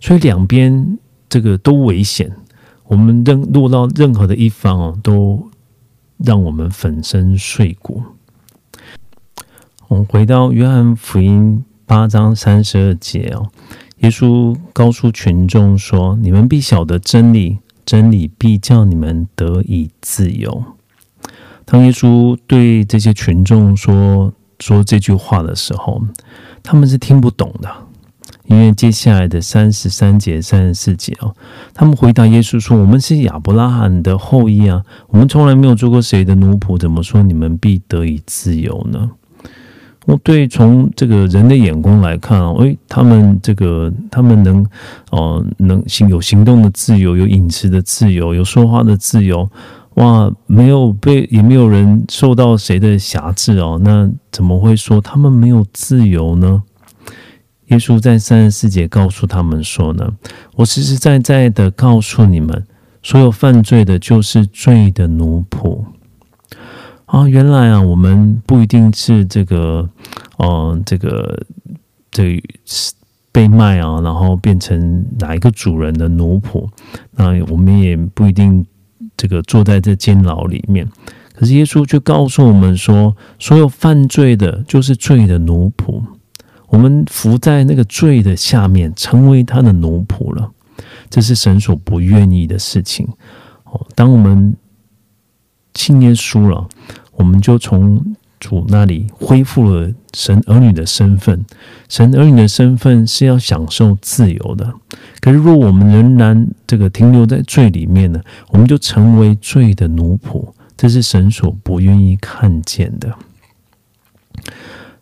[0.01, 0.97] 所以两边
[1.29, 2.29] 这个都危险。
[2.87, 5.49] 我们任落到任何的一方哦，都
[6.17, 8.03] 让我们粉身碎骨。
[9.87, 13.49] 我们回到约翰福音八章三十二节哦，
[13.99, 20.63] 耶稣告诉群众说：“你们必晓得真理，真理必叫你们得以自由。”
[21.63, 24.33] 当耶稣对这些群众说。
[24.59, 26.01] 说这句话的时候，
[26.63, 27.69] 他们是听不懂的，
[28.45, 31.35] 因为接下来的三十三节、三十四节哦，
[31.73, 39.11] 他们回答耶稣说：“我们是亚伯拉罕的后裔啊，我们从来没有做过谁的奴仆，怎么说你们必得以自由呢？”
[40.05, 44.65] 我对从这个人的眼光来看啊，诶，他们这个他们能
[45.11, 49.49] 哦能行有行动的自由，有饮食的自由，有说话的自由。
[49.97, 56.61] 哇，没有被，也没有人受到谁的辖制哦，那怎么会说他们没有自由呢？
[57.69, 60.07] 耶稣在三十四节告诉他们说呢
[60.55, 62.63] ：“我实实在在的告诉你们，
[63.01, 65.83] 所有犯罪的，就是罪的奴仆。”
[67.07, 69.89] 啊，原来啊，我们不一定是这个，
[70.37, 71.43] 哦，这个
[72.11, 72.39] 这
[73.31, 76.69] 被卖啊，然后变成哪一个主人的奴仆，
[77.15, 78.63] 那我们也不一定。
[79.17, 80.87] 这个坐在这监牢里面，
[81.33, 86.01] 可是耶稣却告诉我们说，所有犯罪的，就是罪的奴仆。
[86.67, 90.51] 我们伏在那个罪的下面，成为他的奴仆了。
[91.09, 93.07] 这是神所不愿意的事情。
[93.63, 94.55] 哦，当我们
[95.73, 96.67] 信耶稣了，
[97.13, 101.45] 我们就从主那里恢复了神儿女的身份。
[101.89, 104.73] 神儿女的身份是要享受自由的。
[105.19, 110.47] 可是，如果我们仍然这个停留在罪里面呢，我们就成为罪的奴仆。
[110.75, 113.11] 这是神所不愿意看见的。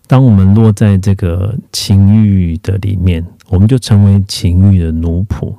[0.07, 5.53] 当我们落在这个情欲的里面，我们就成为情欲的奴仆；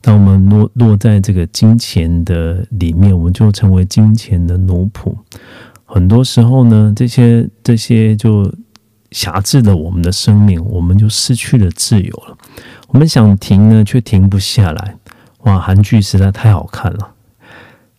[0.00, 5.14] 当我们落落在这个金钱的里面，我们就成为金钱的奴仆。
[5.94, 8.52] 很多时候呢，这些这些就
[9.12, 12.36] 辖制了我们的生命，我们就失去了自由了。
[12.88, 14.96] 我们想停呢，却停不下来。
[15.42, 17.14] 哇，韩剧实在太好看了，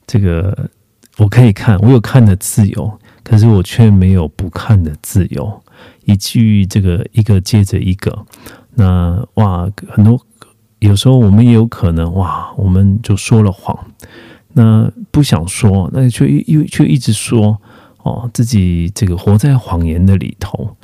[0.06, 0.70] 这个
[1.16, 5.64] 我可以看，我有看的自由，可是我却没有不看的自由。
[6.04, 8.26] 一句这个一个接着一个，
[8.74, 10.20] 那哇，很多
[10.80, 13.88] 有时候我们也有可能哇，我们就说了谎，
[14.52, 17.58] 那不想说，那却又却一直说
[18.06, 20.78] 哦，自己这个活在谎言的里头，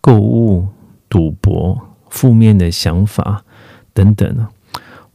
[0.00, 0.68] 购物、
[1.08, 1.76] 赌博、
[2.08, 3.42] 负面的想法
[3.92, 4.46] 等等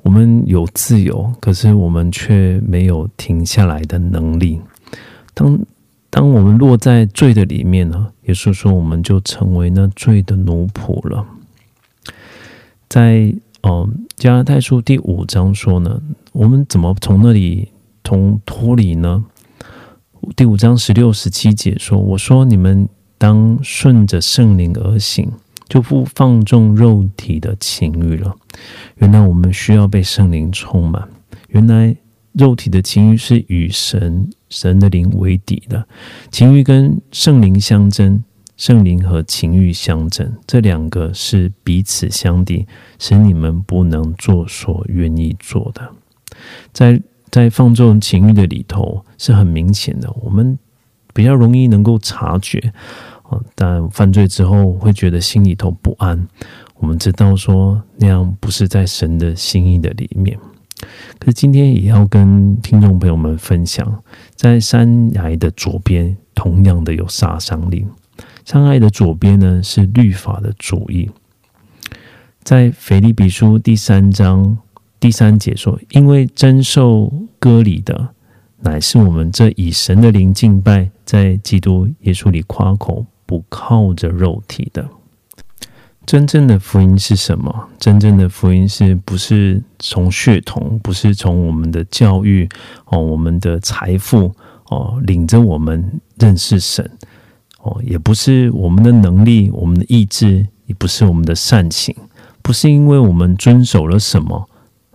[0.01, 4.59] 我们有自由，可是我们却没有停下来的能力。
[5.33, 5.57] 当
[6.09, 11.25] 当我们落在罪的里面呢，也是说，我们就成为那罪的奴仆了。
[12.89, 16.01] 在嗯加拉太书第五章说呢，
[16.33, 17.69] 我们怎么从那里
[18.03, 19.23] 从脱离呢？
[20.35, 25.31] 第五章十六十七节说：“我说你们当顺着圣灵而行，
[25.67, 28.35] 就不放纵肉体的情欲了。”
[28.97, 31.07] 原来我们需要被圣灵充满。
[31.49, 31.95] 原来。
[32.33, 35.85] 肉体的情欲是与神神的灵为敌的，
[36.31, 38.23] 情欲跟圣灵相争，
[38.55, 42.67] 圣灵和情欲相争，这两个是彼此相敌，
[42.99, 45.89] 使你们不能做所愿意做的。
[46.71, 47.01] 在
[47.31, 50.57] 在放纵情欲的里头是很明显的，我们
[51.13, 52.59] 比较容易能够察觉
[53.23, 56.27] 啊，但犯罪之后会觉得心里头不安。
[56.75, 60.37] 我们知道说那样不是在神的心意的里面。
[61.19, 64.01] 可是今天也要跟听众朋友们分享，
[64.35, 67.85] 在山崖的左边，同样的有杀伤力。
[68.45, 71.09] 山崖的左边呢，是律法的主义。
[72.43, 74.57] 在腓立比书第三章
[74.99, 78.09] 第三节说：“因为真受割礼的，
[78.59, 84.89] 乃是我们这以神的灵敬拜，在基督耶稣里夸口，不靠着肉体的。”
[86.05, 87.69] 真正的福音是什么？
[87.77, 92.49] 真正的福音是不是从血统，不是从我们的教育
[92.85, 94.33] 哦，我们的财富
[94.69, 96.89] 哦，领着我们认识神
[97.61, 101.95] 哦，也不是我们的能力、我们的意志，也不是我们的善行，
[102.41, 104.48] 不是因为我们遵守了什么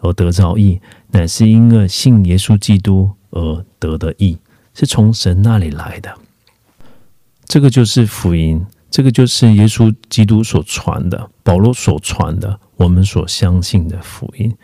[0.05, 0.79] 而得着义，
[1.13, 4.39] 乃是因为信耶稣基督而得的义，
[4.75, 6.15] 是从神那里来的。
[7.47, 8.65] 这个就是福音。
[8.91, 14.55] 这个就是耶稣基督所传的，保罗所传的，我们所相信的福音。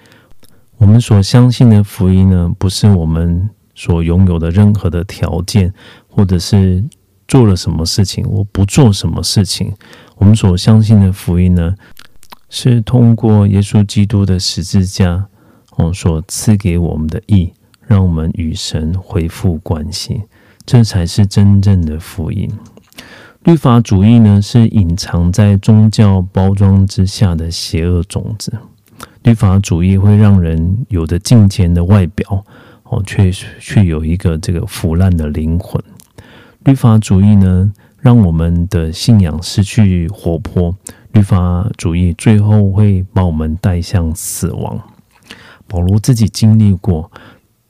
[0.77, 5.75] 我们所相信的福音呢，不是我们所拥有的任何的条件，
[6.09, 6.85] 或者是
[7.27, 9.75] 做了什么事情，我不做什么事情。
[10.15, 11.75] 我们所相信的福音呢，
[12.49, 15.27] 是通过耶稣基督的十字架
[15.81, 17.55] 哦所赐给我们的义，
[17.87, 20.25] 让我们与神恢复关系，
[20.67, 22.51] 这才是真正的福音。
[23.45, 28.53] 律法主义呢，是隐藏在宗教包装之下的邪恶种子。
[29.23, 32.45] 律法主义会让人有着金钱的外表，
[32.85, 35.83] 哦，却却有一个这个腐烂的灵魂。
[36.65, 40.77] 律法主义呢，让我们的信仰失去活泼。
[41.13, 44.79] 律法主义最后会把我们带向死亡。
[45.71, 47.09] 保罗自己经历过，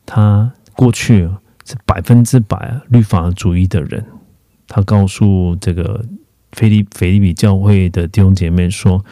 [0.06, 1.28] 他过去
[1.66, 4.02] 是百分之百律法主义的人。
[4.66, 6.02] 他告诉这个
[6.52, 9.04] 菲利菲利比教会的弟兄姐妹说：“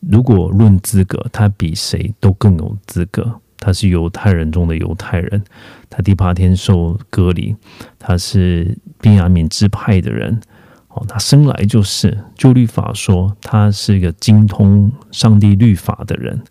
[0.00, 3.38] 如果论资格，他比谁都更有资格。
[3.58, 5.44] 他是犹太人中的犹太人，
[5.90, 7.54] 他第八天受割礼，
[7.98, 10.40] 他是便雅悯支派的人。
[10.88, 16.42] 哦，他生来就是就律法说，他是一个精通上帝律法的人。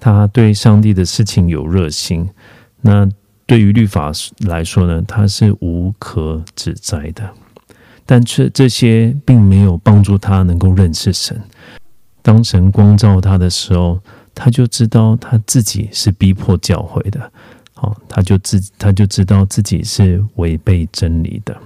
[0.00, 2.28] 他对上帝的事情有热心。
[2.80, 3.08] 那。”
[3.48, 7.30] 对于律法来说呢，他是无可指摘的，
[8.04, 11.40] 但这这些并没有帮助他能够认识神。
[12.22, 14.00] 当神光照他的时候，
[14.34, 17.30] 他就知道他自己是逼迫教会的，
[17.74, 21.56] 好，他就自他就知道自己是违背真理的。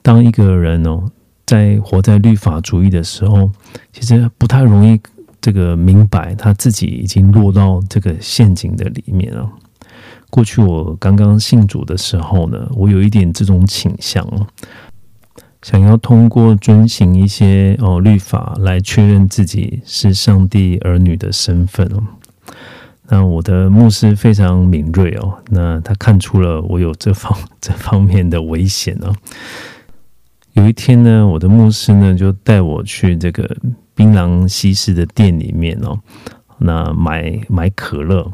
[0.00, 1.04] 当一个人哦，
[1.44, 3.52] 在活在律法主义的时候，
[3.92, 4.98] 其实不太容易
[5.42, 9.46] 这个明白他自己已经落到这个陷阱的里面了。
[10.30, 14.26] 过去我刚刚信主的时候呢，我有一点这种倾向，
[15.60, 22.02] 想要通过遵行一些哦律法来确认自己是上帝儿女的身份哦。
[23.08, 29.12] 那我的牧师非常敏锐哦，那他看出了我有这方 这方面的危险哦。
[30.54, 33.54] 有一天呢，我的牧师呢就带我去这个
[33.94, 35.98] 槟榔西施的店里面哦，
[36.58, 38.32] 那买买可乐，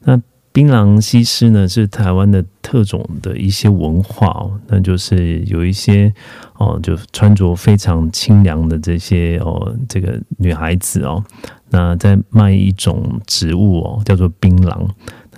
[0.00, 0.20] 那。
[0.54, 6.12] 槟榔西施呢，是台湾的特种的一些文化哦，那就是有一些
[6.58, 11.24] 哦，就穿着非常清凉的这些哦，这个女孩子哦，
[11.70, 14.86] 那在卖一种植物哦，叫做槟榔。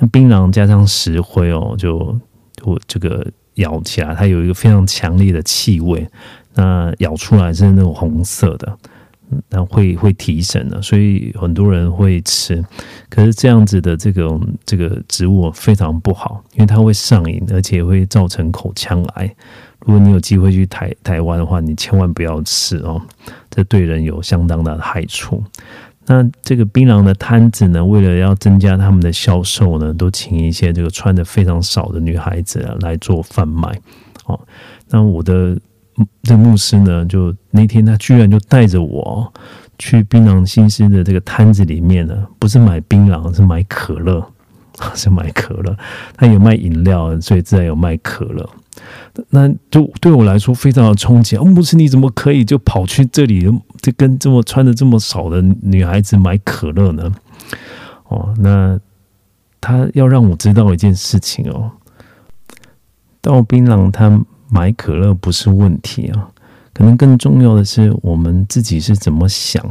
[0.01, 2.19] 那槟榔加上石灰哦，就
[2.65, 3.25] 我这个
[3.55, 6.05] 咬起来，它有一个非常强烈的气味，
[6.55, 8.77] 那咬出来是那种红色的。
[9.49, 12.65] 那会会提神的，所以很多人会吃。
[13.09, 19.35] 可是这样子的这个这个植物非常不好，因为它会上瘾，而且会造成口腔癌。
[19.81, 23.01] 如果你有机会去台台湾的话，你千万不要吃哦，
[23.51, 25.43] 这对人有相当大的害处。
[26.07, 33.69] 那这个槟榔的摊子呢，为了要增加他们的销售呢，都请一些这个穿的非常少的女孩子来做贩卖。
[34.27, 34.39] 哦，
[34.89, 35.59] 那我的。
[36.23, 39.33] 这牧师呢，就那天他居然就带着我
[39.79, 44.27] 去槟榔西施的这个摊子里面呢，不是买槟榔，是买可乐，
[44.95, 45.77] 是买可乐。
[46.17, 48.49] 他有卖饮料，所以自然有卖可乐。
[49.31, 51.37] 那就对我来说非常的冲击。
[51.37, 53.49] 哦，牧师你怎么可以就跑去这里，
[53.81, 57.13] 就跟这么穿的这么少的女孩子买可乐呢？
[58.09, 58.79] 哦，那
[59.61, 61.71] 他要让我知道一件事情哦，
[63.21, 64.25] 到槟榔摊。
[64.49, 66.29] 买可乐不是问题啊，
[66.73, 69.65] 可能更重要的是我们自己是怎么想。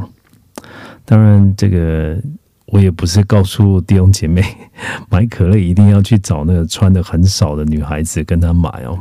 [1.04, 2.18] 当然，这个
[2.66, 4.42] 我也不是告诉弟兄姐妹
[5.08, 8.98] 买可乐一定要去找那个穿的很少的女孩子跟她买哦。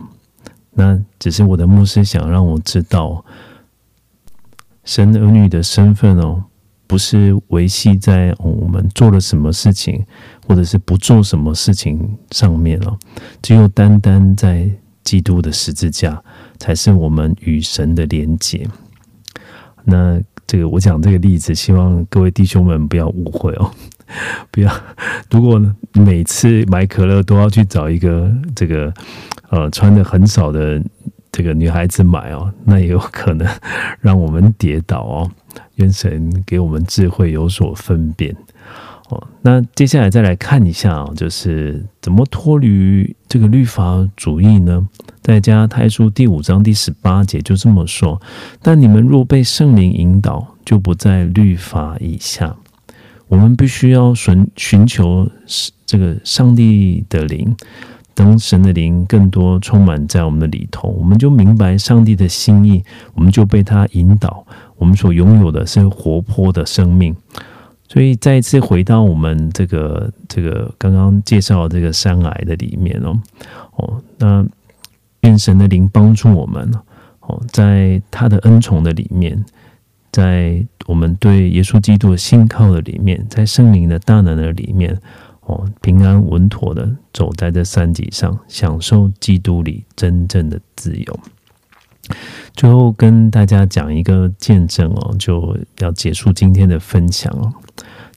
[0.72, 3.24] 那只是我的牧师想让我知道，
[4.84, 6.44] 神儿女的身份哦，
[6.88, 10.06] 不是维系在我们做了什么事情，
[10.48, 12.98] 或者是不做什么事情上面哦，
[13.42, 14.70] 只有单单在。
[15.04, 16.22] 基督的十字架
[16.60, 18.68] 才是我们与神的连结。
[19.86, 23.72] 那这个我讲这个例子，希望各位弟兄们不要误会哦，
[24.52, 24.72] 不要。
[25.30, 25.62] 如果
[25.94, 28.94] 每次买可乐都要去找一个这个
[29.50, 30.82] 呃穿的很少的
[31.32, 33.48] 这个女孩子买哦，那也有可能
[34.00, 35.32] 让我们跌倒哦。
[35.76, 38.36] 愿神给我们智慧，有所分辨。
[39.42, 44.88] 那接下来再来看一下啊，就是怎么脱离这个律法主义呢？
[45.22, 48.22] 在加太书第五章第十八节就这么说：
[48.62, 52.56] 但你们若被圣灵引导，就不在律法以下。
[53.28, 55.28] 我们必须要寻寻求
[55.86, 57.56] 这个上帝的灵，
[58.14, 62.84] 当神的灵更多充满在我们的里头，我们就明白上帝的心意，
[63.16, 64.46] 我们就被他引导，
[64.78, 67.16] 我们所拥有的是活泼的生命。
[67.94, 73.22] 所以再一次回到我们这个这个刚刚介绍这个山癌的里面哦
[73.76, 74.44] 哦，那
[75.22, 76.74] 愿神的灵帮助我们
[77.20, 79.46] 哦，在他的恩宠的里面，
[80.12, 85.00] 在我们对耶稣基督的信靠的里面，在圣灵的大能的里面
[85.42, 91.20] 哦，平安稳妥的走在这山脊上，享受基督里真正的自由。
[92.56, 97.54] 最后跟大家讲一个见证哦，就要结束今天的分享哦。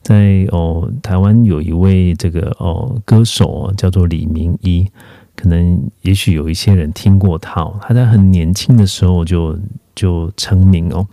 [0.07, 4.87] 在哦，台湾有一位这个哦歌手叫做李明一，
[5.35, 7.69] 可能也许有一些人听过他。
[7.81, 9.59] 他在很年轻的时候就
[9.97, 11.05] 就成名哦。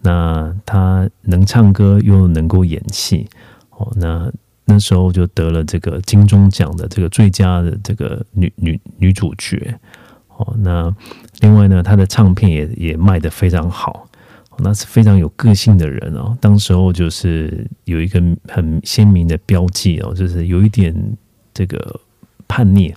[0.00, 3.26] 那他能唱歌又能够演戏
[3.70, 3.92] 哦。
[3.96, 4.30] 那
[4.64, 9.76] 那时候就得了这个金钟奖的这个最佳的这个女女女主角
[10.36, 10.54] 哦。
[10.58, 10.94] 那
[11.40, 14.06] 另外呢，他的唱片也也卖得非常好，
[14.58, 16.36] 那是非常有个性的人哦。
[16.40, 20.94] 当时候就是有一个很鲜明的标记哦，就是有一点
[21.52, 22.00] 这个
[22.48, 22.94] 叛逆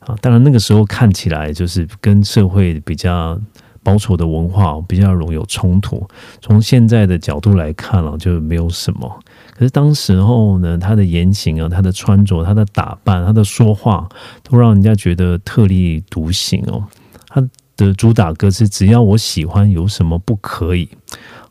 [0.00, 0.16] 啊。
[0.20, 3.38] 当然那个时候看起来就是跟社会比较
[3.82, 6.06] 保守的文化比较容易有冲突。
[6.40, 9.20] 从现在的角度来看了，就没有什么。
[9.54, 14.08] 可是当时候呢，他的言行啊，他的穿着、他的打扮、他的说话，
[14.42, 16.84] 都让人家觉得特立独行哦。
[17.28, 17.46] 他。
[17.76, 20.88] 的主打歌是“只要我喜欢，有什么不可以？”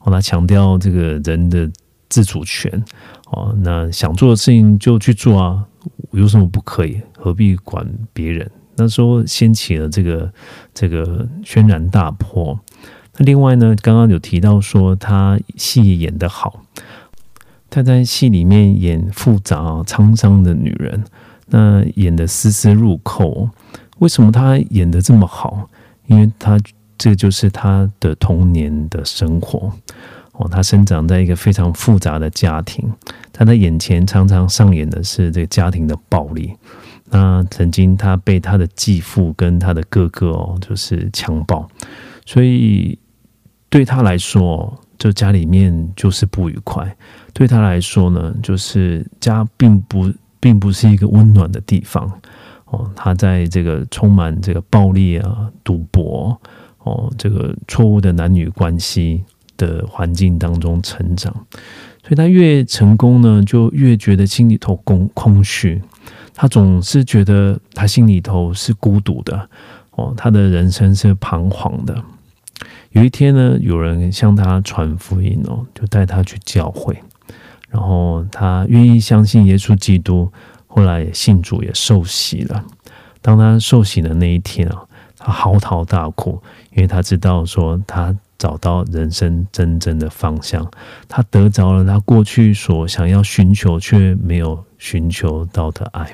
[0.02, 1.70] 哦，他强调这个人的
[2.10, 2.84] 自主权
[3.32, 5.66] 哦，那想做的事情就去做啊，
[6.12, 7.02] 有什么不可以？
[7.18, 8.50] 何必管别人？
[8.76, 10.32] 那时候掀起了这个
[10.74, 12.60] 这个轩然大波。
[13.18, 16.62] 那另外呢，刚刚有提到说他戏演得好，
[17.70, 21.04] 她在戏里面演复杂沧桑的女人，
[21.48, 23.50] 那演的丝丝入扣。
[24.00, 25.70] 为什么她演的这么好？
[26.08, 26.60] 因为他
[26.98, 29.72] 这就是他的童年的生活
[30.34, 30.48] 哦。
[30.50, 32.90] 他生长在一个非常复杂的家庭，
[33.34, 36.54] 他的眼前常常上演的是这个家庭的暴力。
[37.12, 41.70] 那曾经他被他的继父跟他的哥哥哦，就是强暴，
[42.26, 42.98] 所以
[43.70, 46.98] 对他来说，就家里面就是不愉快。
[47.32, 52.12] 对他来说呢，就是家并不并不是一个温暖的地方
[52.66, 52.90] 哦。
[52.96, 56.40] 他在这个充满这个暴力啊、赌博
[56.84, 59.24] 哦、这个错误的男女关系
[59.58, 61.34] 的环境当中成长，
[62.04, 65.82] 所以他越成功呢，就越觉得心里头空空虚。
[66.36, 69.50] 他总是觉得他心里头是孤独的
[69.92, 72.04] 哦，他的人生是彷徨的。
[72.92, 76.98] 有一天呢，有人向他传福音哦，就带他去教会，
[77.70, 80.32] 然后他愿意相信耶稣基督，
[80.76, 82.66] 后来信主也受洗了。
[83.22, 84.84] 当他受洗的那一天啊，
[85.18, 86.42] 他嚎啕大哭，
[86.74, 90.70] 因为他知道说他找到人生真正的方向，
[91.08, 94.64] 他得着了他过去所想要寻求却没有。
[94.78, 96.14] 寻求到的爱。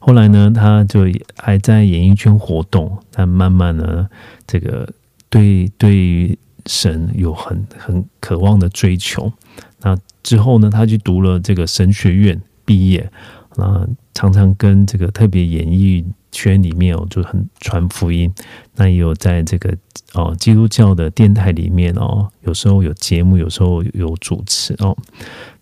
[0.00, 1.02] 后来呢，他就
[1.36, 4.08] 还在演艺圈活动，但慢慢呢，
[4.46, 4.88] 这个
[5.28, 9.32] 对对于神有很很渴望的追求。
[9.82, 12.40] 那之后呢，他去读了这个神学院
[12.70, 13.10] 毕业，
[13.56, 18.32] 那常常跟这个特别演艺圈里面哦，就很传福音。
[18.76, 19.76] 那也有在这个
[20.12, 24.96] 哦基督教的电台里面哦，有时候有节目，有时候有主持哦。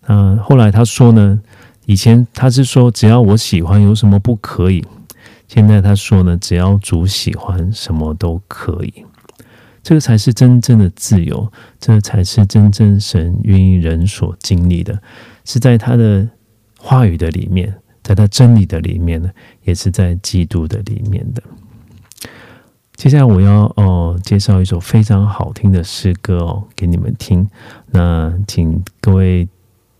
[0.05, 1.41] 那后来他说呢。
[1.85, 4.85] 以前他是说只要我喜欢有什么不可以，
[5.47, 8.93] 现在他说呢只要主喜欢什么都可以，
[9.81, 15.01] 这个才是真正的自由，这才是真正神愿意人所经历的，
[15.45, 16.29] 是在他的
[16.79, 19.29] 话语的里面，在他真理的里面呢，
[19.63, 21.43] 也是在基督的里面的。
[22.95, 27.47] 接下来我要哦介绍一首非常好听的诗歌哦给你们听，
[27.91, 29.47] 那请各位。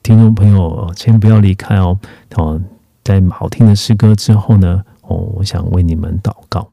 [0.01, 1.99] 听众朋友，先不要离开哦。
[2.35, 2.59] 哦，
[3.03, 6.71] 在好听的诗歌之后呢，哦，我想为你们祷告。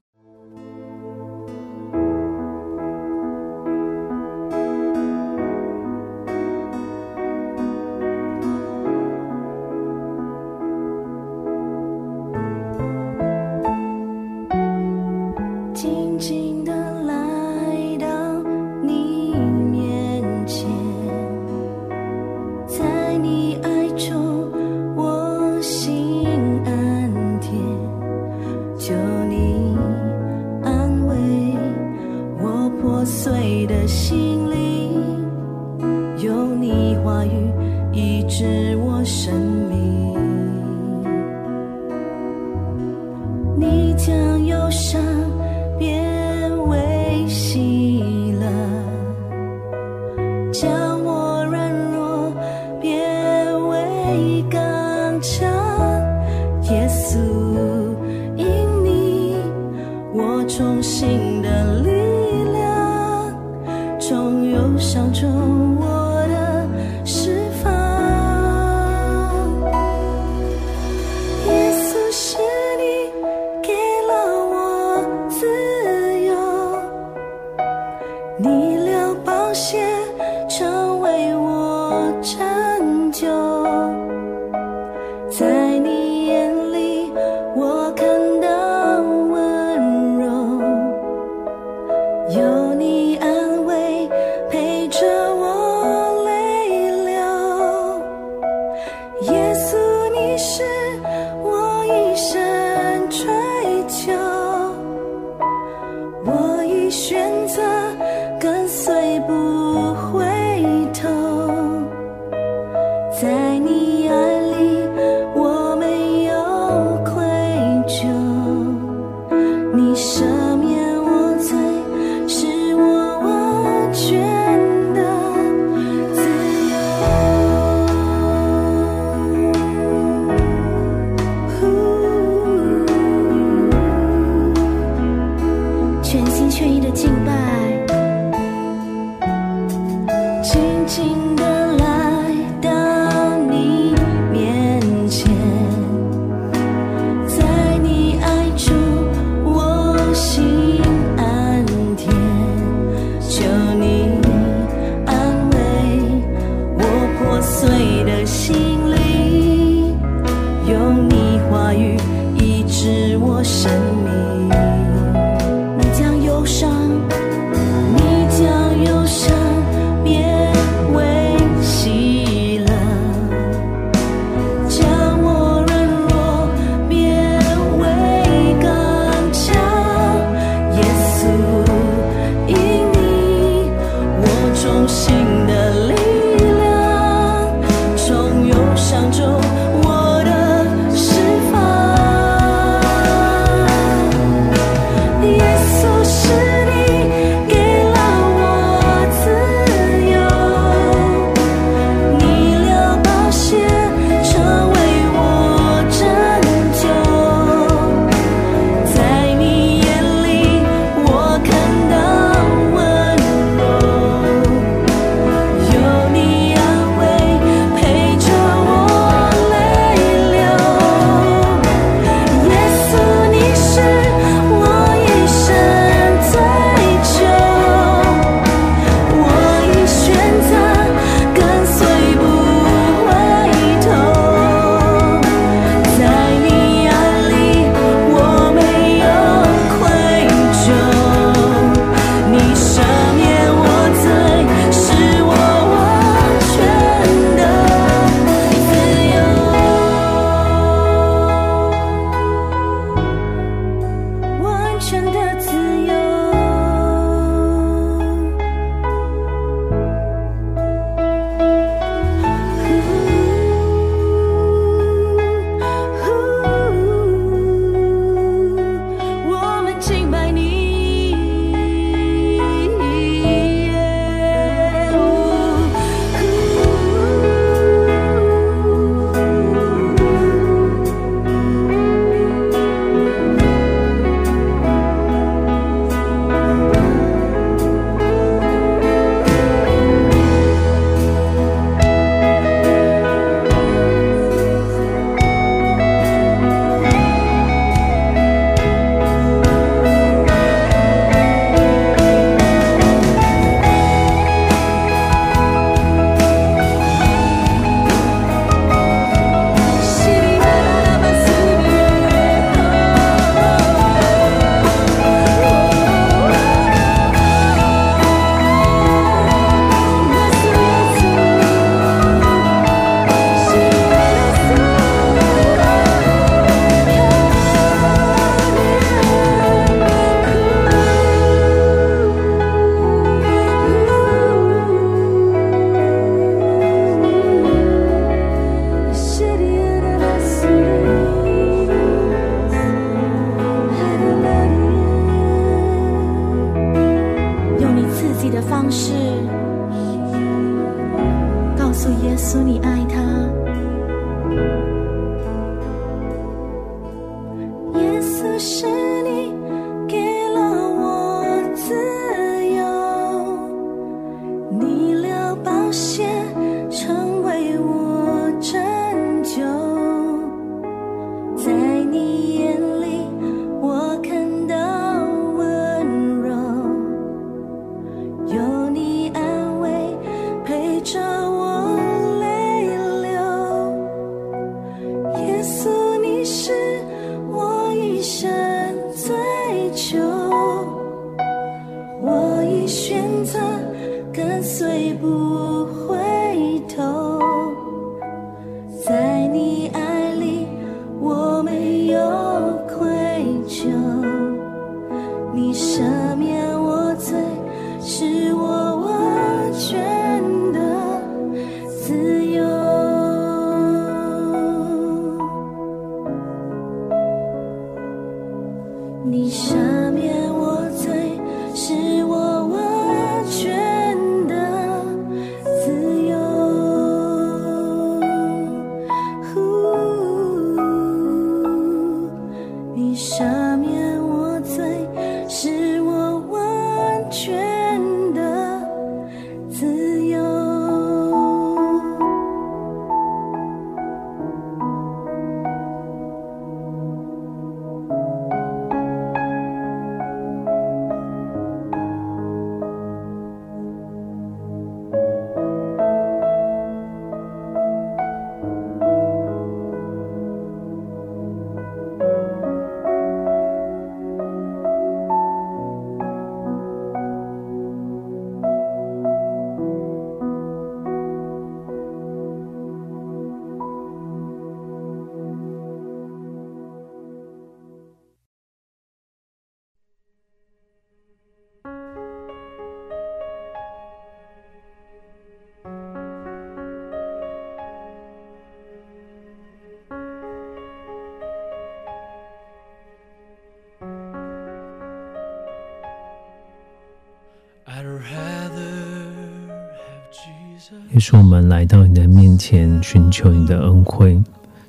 [501.06, 504.20] 也是我们来到你的面前，寻求你的恩惠，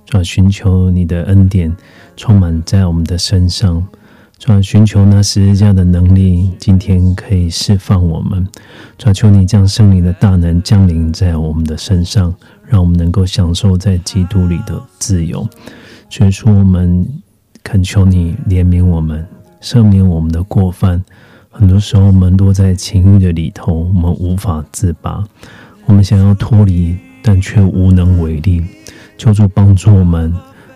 [0.06, 1.76] 主寻求你的恩典
[2.16, 3.84] 充满在我们的身上，
[4.38, 8.48] 主寻求那十字架的能力，今天可以释放我们。
[9.00, 12.36] 主求你将圣灵的大能降临在我们的身上，
[12.68, 15.50] 让我们能够享受在基督里的自由。
[16.08, 17.04] 所以说，我们
[17.64, 19.26] 恳求你怜悯我们，
[19.60, 21.04] 赦免我们的过犯。
[21.50, 25.24] 很多时候，我们落在情欲的里头，我们无法自拔。
[25.88, 28.64] 我们想要脱离，但却无能为力。
[29.18, 30.32] 求主帮助我们，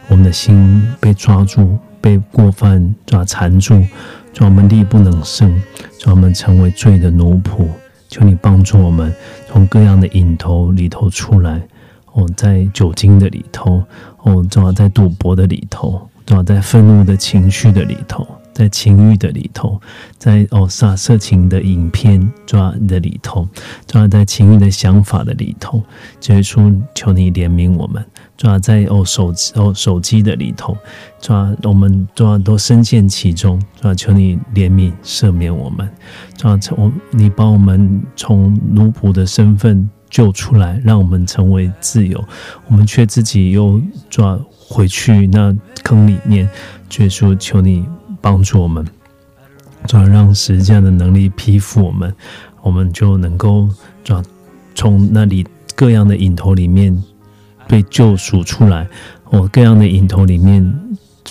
[0.07, 3.75] 我们的心被抓住，被过犯抓缠住，
[4.33, 5.51] 让我们力不能胜，
[6.03, 7.67] 让我们成为罪的奴仆。
[8.07, 9.13] 求你帮助我们，
[9.47, 11.61] 从各样的瘾头里头出来。
[12.13, 13.83] 哦，在酒精的里头，
[14.23, 18.27] 哦，正好在赌博的里头，正好在愤怒的情绪的里头，
[18.61, 19.81] 在情欲的里头，
[20.19, 23.47] 在哦撒色情的影片抓的里头，
[23.87, 25.83] 抓在情欲的想法的里头，
[26.27, 28.05] 耶稣求你怜悯我们。
[28.37, 30.77] 抓在哦手机哦手机的里头，
[31.19, 35.89] 抓我们抓都深陷其中，抓求你怜悯赦免我们，
[36.37, 42.23] 抓从你把我们从奴仆的身份救出来，让我们成为自由，
[42.67, 46.47] 我们却自己又抓回去那坑里面，
[46.99, 47.85] 耶稣求你
[48.21, 48.85] 帮助我们，
[49.87, 52.15] 抓让时间的能力披覆我们，
[52.61, 53.67] 我们就能够
[54.03, 54.23] 抓
[54.75, 55.45] 从那里
[55.75, 57.03] 各样的影头里面。
[57.67, 58.85] 被救赎出来，
[59.23, 60.61] 或，各样的影头里面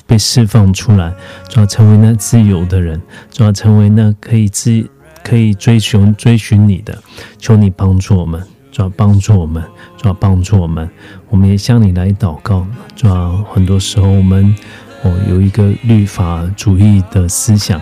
[0.07, 1.12] 被释放出来，
[1.51, 2.99] 主要成为那自由的人，
[3.30, 4.88] 主要成为那可以自
[5.22, 6.97] 可以追寻追寻你的。
[7.36, 9.62] 求你帮助我们，主要帮助我们，
[9.99, 10.88] 主要帮助我们。
[11.28, 12.66] 我们也向你来祷告。
[12.97, 14.55] 主要很多时候我们
[15.03, 17.80] 哦有一个律法主义的思想，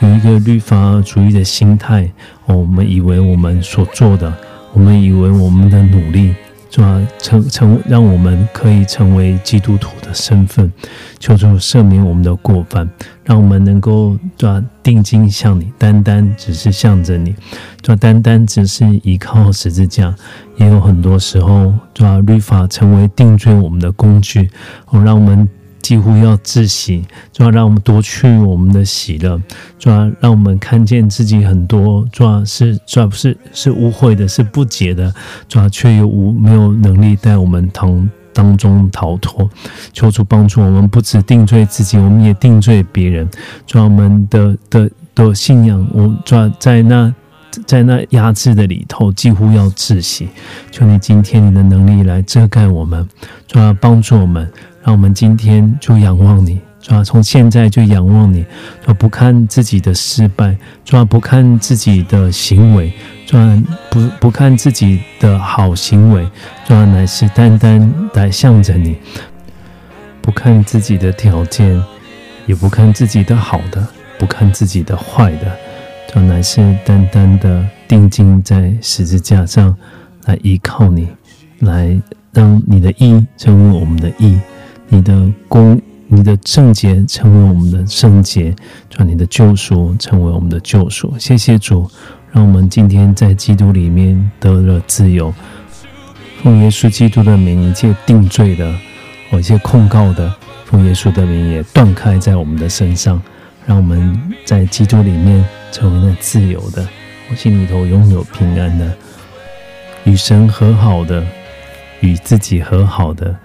[0.00, 2.10] 有一个律法主义的心态。
[2.46, 4.32] 哦，我们以为我们所做的，
[4.72, 6.34] 我们以为我们的努力。
[6.70, 10.70] 主要成成让我们可以成为基督徒的身份，
[11.18, 12.86] 求主赦免我们的过犯，
[13.24, 17.34] 让我们能够抓定睛向你，单单只是向着你，
[17.80, 20.14] 抓单单只是依靠十字架。
[20.56, 24.50] 也有很多时候，抓律法成为定罪我们的工具，
[24.90, 25.48] 哦，让我们。
[25.80, 29.40] 几乎要窒息，就要让我们夺去我们的喜乐，
[29.78, 35.12] 就要让我们看见自己很多，主要是主要是是污秽的，是不洁的，
[35.48, 39.48] 主要却又无没有能力带我们从当中逃脱。
[39.92, 43.28] 求主帮助我们，不止定罪自己，我们也定罪别人。
[43.66, 47.14] 主要我们的的的信仰，我主要在那
[47.66, 50.28] 在那压制的里头，几乎要窒息。
[50.70, 53.08] 求你今天你的能力来遮盖我们，
[53.46, 54.48] 主要帮助我们。
[54.88, 58.42] 让我们今天就仰望你，主要从现在就仰望你，
[58.82, 62.90] 主要不看自己的失败，主要不看自己的行为，
[63.26, 66.26] 主要不不看自己的好行为，
[66.66, 68.96] 主要乃是单单来向着你，
[70.22, 71.78] 不看自己的条件，
[72.46, 73.86] 也不看自己的好的，
[74.18, 75.54] 不看自己的坏的，
[76.10, 79.76] 主要乃是单单的定睛在十字架上
[80.24, 81.06] 来依靠你，
[81.58, 81.94] 来
[82.32, 84.40] 让你的意成为我们的意。
[84.90, 88.54] 你的公，你的圣洁成为我们的圣洁，
[88.96, 91.14] 让你的救赎成为我们的救赎。
[91.18, 91.88] 谢谢主，
[92.32, 95.32] 让我们今天在基督里面得了自由。
[96.42, 98.74] 奉耶稣基督的名，一切定罪的，
[99.32, 100.34] 一切控告的，
[100.64, 103.20] 奉耶稣的名也断开在我们的身上，
[103.66, 106.88] 让我们在基督里面成为那自由的，
[107.30, 108.90] 我心里头拥有平安的，
[110.04, 111.22] 与神和好的，
[112.00, 113.36] 与自己和好的。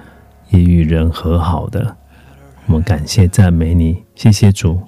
[0.53, 1.97] 也与人和好的，
[2.67, 4.79] 我们感谢赞美你，谢谢主，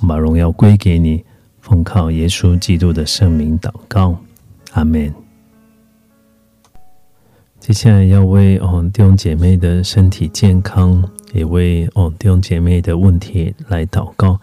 [0.00, 1.24] 我把荣耀归给你，
[1.60, 4.16] 奉靠耶稣基督的圣名祷告，
[4.70, 5.12] 阿门。
[7.58, 11.02] 接下来要为哦弟兄姐妹的身体健康，
[11.32, 14.38] 也为哦弟兄姐妹的问题来祷告。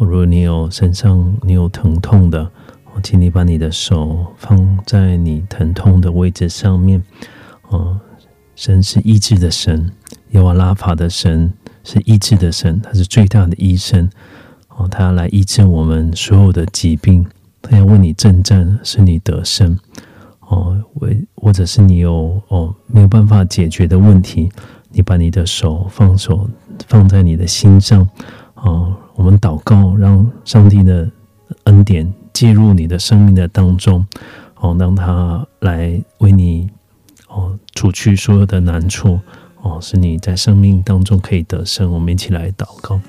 [0.00, 2.50] 如果你有身上你有疼痛的，
[2.94, 7.00] 我请你把你的手放在你疼痛的位置上面，
[7.68, 8.00] 哦。
[8.56, 9.90] 神是医治的神，
[10.30, 11.52] 耶瓦拉法的神
[11.82, 14.08] 是医治的神，他是最大的医生
[14.68, 17.26] 哦，他要来医治我们所有的疾病，
[17.60, 19.78] 他要为你征战，使你得胜
[20.40, 24.50] 哦，为或者是你有哦没有办法解决的问题，
[24.90, 26.48] 你把你的手放手
[26.86, 28.08] 放在你的心上
[28.54, 31.10] 哦，我们祷告，让上帝的
[31.64, 34.06] 恩典介入你的生命的当中
[34.60, 36.70] 哦，让他来为你。
[37.32, 39.20] 哦，除去所有的难处，
[39.62, 41.92] 哦，是你在生命当中可以得胜。
[41.92, 43.00] 我们一起来祷告。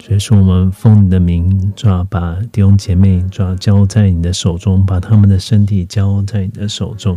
[0.00, 7.16] 所以说，我们奉你的名，抓把弟兄姐妹抓交在你的手中，把他们的身体交在你的手中。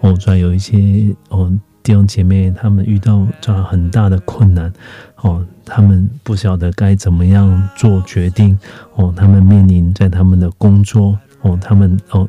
[0.00, 1.52] 哦，抓有一些哦
[1.82, 4.72] 弟兄姐妹，他们遇到抓很大的困难，
[5.16, 8.58] 哦，他们不晓得该怎么样做决定。
[8.94, 12.26] 哦，他们面临在他们的工作，哦，他们哦。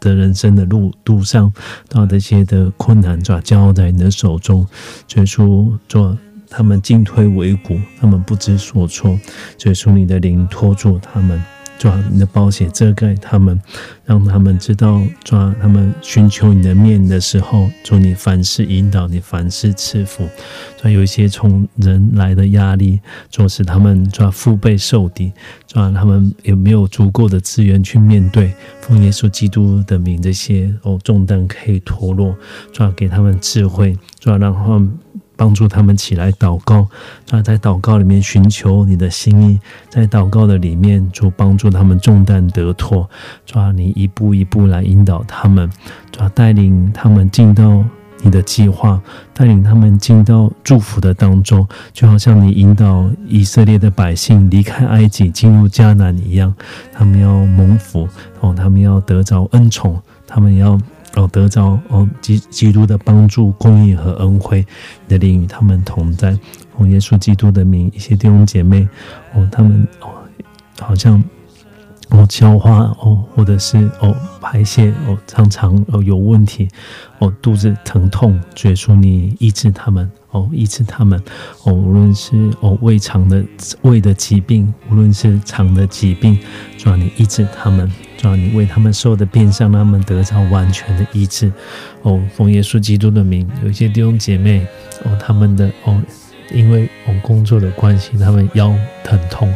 [0.00, 1.52] 的人生的路路上，
[1.88, 4.66] 到这些的困难，抓交在你的手中，
[5.06, 6.16] 最初做
[6.48, 9.18] 他们进退维谷，他们不知所措，
[9.56, 11.42] 最初你的灵拖住他们。
[11.78, 13.60] 抓你的保险遮盖他们，
[14.04, 20.28] 让他们知道抓他们寻求你的面的时候，做你凡事引导，你凡事赐福。
[20.76, 23.00] 抓有一些从人来的压力，
[23.30, 25.32] 做使他们抓腹背受敌，
[25.66, 32.36] 抓他们有没有足够的资源去面对奉耶稣基督的名这些哦重担可以脱落，
[32.72, 34.98] 抓给他们智慧，抓让他们。
[35.38, 36.84] 帮助他们起来祷告，
[37.24, 43.08] 主在祷告里面寻求你的心意，在祷告的里面，主帮助他们重担得脱，
[43.46, 45.70] 主你一步一步来引导他们，
[46.10, 47.84] 主带领他们进到
[48.22, 49.00] 你的计划，
[49.32, 56.52] 带领他们进到祝福的当中，就好像你引导以色列的百姓离开埃及进入迦南一样，
[56.92, 58.08] 他们要蒙福
[58.40, 60.76] 哦，他们要得着恩宠，他们要。
[61.18, 64.64] 哦，得着哦，基基督的帮助、供应和恩惠，
[65.06, 66.38] 你的灵与他们同在。
[66.76, 68.88] 奉耶稣基督的名，一些弟兄姐妹
[69.34, 70.08] 哦，他们哦，
[70.78, 71.20] 好像
[72.10, 76.68] 哦消化哦，或者是哦排泄哦，常常哦有问题
[77.18, 80.08] 哦，肚子疼痛，耶稣你医治他们。
[80.30, 81.18] 哦，医治他们
[81.64, 83.42] 哦，无论是哦胃肠的
[83.80, 86.38] 胃的疾病，无论是肠的疾病，
[86.76, 91.50] 主要你医治他们，主要你为他们受的变相，让他们得到完全的医治。
[92.02, 94.66] 哦，奉耶稣基督的名，有一些弟兄姐妹
[95.04, 95.98] 哦，他们的哦，
[96.52, 99.50] 因为哦工作的关系，他们腰疼痛，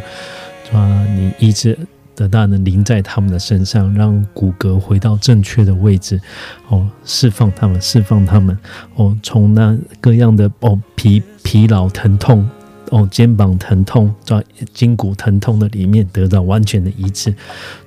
[0.67, 1.77] 主要你医治。
[2.15, 6.21] 的大能临在他们的身上，让骨骼回到正确的位置，
[6.69, 8.55] 哦，释放他们，释放他们，
[8.93, 12.47] 哦，从那各样的哦疲疲劳、疼痛，
[12.93, 14.41] 哦肩膀疼痛、抓
[14.71, 17.33] 筋骨疼痛的里面得到完全的医治，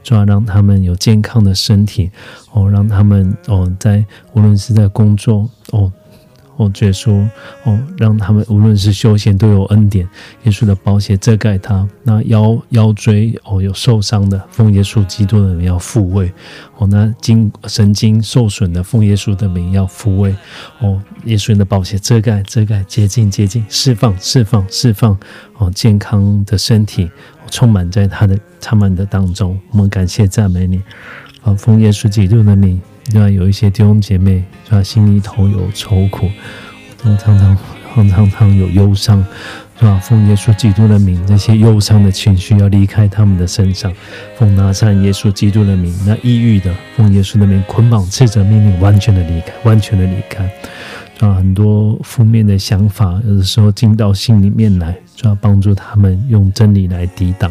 [0.03, 2.11] 主要让他们有健康的身体，
[2.53, 5.93] 哦，让他们哦在无论是在工作，哦。
[6.57, 7.27] 哦，耶稣，
[7.65, 10.09] 哦，让他们无论是休闲都有恩典。
[10.45, 16.33] 耶稣的宝血遮盖他，那腰腰椎哦有受伤的，奉耶稣基督的名要复位。
[16.79, 20.35] 哦，那经神经受损的，奉耶稣的名要复位。
[20.81, 25.17] 哦，耶稣的宝血遮盖遮盖，洁净洁净，释放释放释放。
[25.59, 27.11] 哦，健康的身体
[27.51, 29.59] 充满在他的他们的当中。
[29.73, 30.83] 我们感谢赞美你。
[31.43, 32.81] 啊，奉耶稣基督的名。
[33.13, 34.83] 另外有一些弟兄姐妹，是吧？
[34.83, 36.29] 心里头有愁苦，
[37.03, 37.39] 常常
[37.95, 39.25] 常常常有忧伤，
[39.79, 39.99] 是吧？
[40.03, 43.93] 奉耶稣基督的名，那些忧伤的情绪要离开他们的身上。
[44.37, 50.51] 奉拿上耶稣基督的名，那抑郁的，奉耶稣的名捆绑、斥责、命令，完全的离开，完全的离开。
[51.21, 54.97] 啊，很多负面的想法，有的时候进到心里面来。
[55.17, 57.51] 主要帮助他们用真理来抵挡，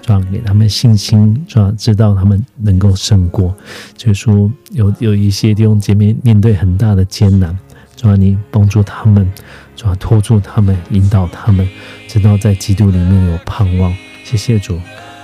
[0.00, 3.54] 主要给他们信心，主要知道他们能够胜过。
[3.98, 7.54] 就是说，有有一些弟兄姐妹面对很大的艰难，
[7.96, 9.30] 主要你帮助他们，
[9.76, 11.68] 主要拖住他们，引导他们，
[12.08, 13.94] 直到在基督里面有盼望。
[14.24, 14.80] 谢谢主，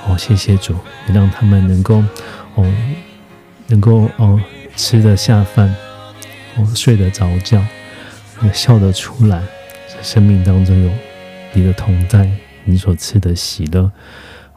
[0.06, 0.74] 哦，谢谢主，
[1.08, 2.04] 也让他们能够
[2.54, 2.70] 哦，
[3.68, 4.38] 能够哦
[4.76, 5.74] 吃得下饭，
[6.58, 7.64] 哦睡得着觉，
[8.52, 9.40] 笑得出来，
[9.86, 10.90] 在生命当中有。
[11.54, 12.30] 你的同在，
[12.66, 13.90] 你所赐的喜乐，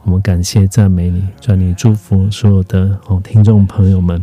[0.02, 4.22] 我们感谢赞美你，转你祝福所有的哦听众朋友们，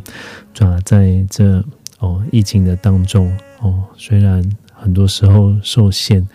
[0.61, 1.61] 愿在这
[1.97, 6.25] 哦疫情的当中哦，虽然很多时候受限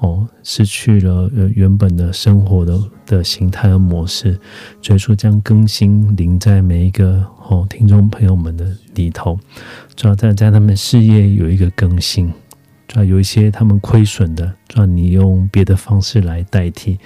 [0.00, 4.38] 哦，失去了原本的生活的的形态和模式，
[4.82, 8.66] 最初将更新临在每一个哦听众朋友们的
[8.96, 9.38] 里头，
[9.94, 12.30] 主要在在他们事业有一个更新。
[12.94, 16.98] 啊，有一些他们亏损的，让你用别的方式来代替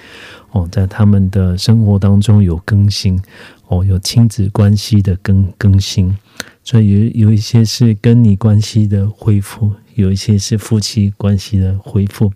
[0.51, 3.21] 哦，在他们的生活当中有更新
[3.67, 6.15] 哦，有亲子关系的更更新，
[6.63, 12.31] 所以有有一些是跟你关系的恢复，有一些是夫妻关系的恢复，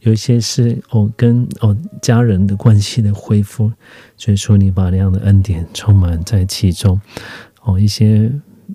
[0.00, 3.72] 有一些是哦跟哦家人的关系的恢复，
[4.16, 7.00] 所以说你把那样的恩典充满在其中
[7.62, 8.30] 哦，一些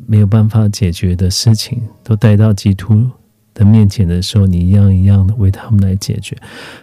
[0.07, 3.09] 没有办法解决的事情都带到基督。
[3.53, 6.35] 的面前的时候，你一样一样的为他们来解决，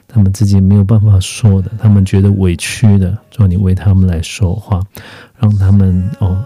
[0.06, 4.80] 他们自己没有办法说的，他们觉得委屈的，做你为他们来说话，
[5.38, 6.44] 让他们哦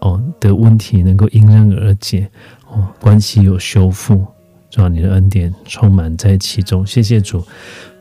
[0.00, 2.28] 哦的问题能够迎刃而解，
[2.70, 4.26] 哦关系有修复，
[4.70, 7.44] 主你的恩典充满在其中，谢谢主，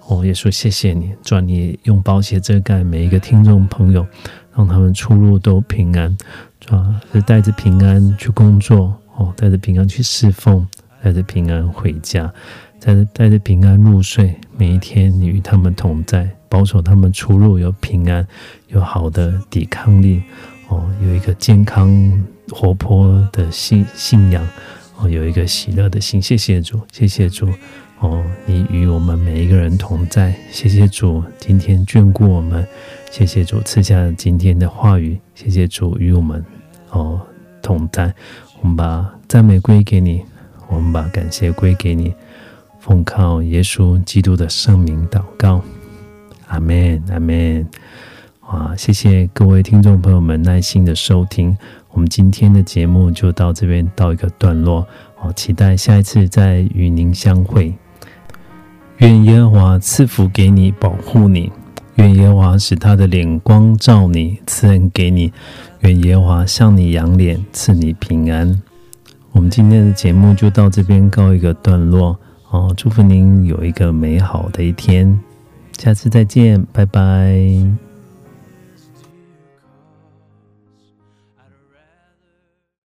[0.07, 4.07] 哦也说谢谢你，主你用保险遮盖每一个听众朋友，
[4.55, 6.17] 让他们出入都平安，
[6.61, 6.75] 主
[7.11, 10.65] 是带着平安去工作，哦带着平安去侍奉。
[11.03, 12.31] 带着平安回家，
[12.79, 14.35] 带着带着平安入睡。
[14.57, 18.27] 每一天，你与他们同在，保守他们出入有平安，
[18.69, 20.21] 有好的抵抗力。
[20.69, 21.89] 哦，有一个健康
[22.49, 24.45] 活泼的信信仰。
[24.97, 26.21] 哦，有一个喜乐的心。
[26.21, 27.47] 谢谢主，谢谢主。
[27.99, 30.35] 哦，你与我们每一个人同在。
[30.51, 32.67] 谢谢主，今天眷顾我们。
[33.11, 35.17] 谢谢主赐下今天的话语。
[35.35, 36.43] 谢谢主与我们
[36.89, 37.21] 哦
[37.61, 38.13] 同在。
[38.61, 40.23] 我们把赞美归给你。
[40.69, 42.13] 我们把感谢归给你，
[42.79, 45.61] 奉靠耶稣基督的圣名祷告，
[46.47, 47.67] 阿门，阿门。
[48.41, 51.57] 啊，谢谢各位听众朋友们耐心的收听，
[51.91, 57.73] 我们今天的节目就到这边到一个段落，好，期待下一次再与您相会。
[58.99, 61.51] 愿耶和华赐福给你，保护你；
[61.95, 65.29] 愿耶和华使他的脸光照你，赐恩给你；
[65.81, 68.61] 愿耶和华向你扬脸，赐你平安。
[69.37, 72.17] 我们今天的节目就到这边告一个段落
[72.49, 75.17] 哦，祝福您有一个美好的一天，
[75.77, 77.86] 下次再见，拜拜。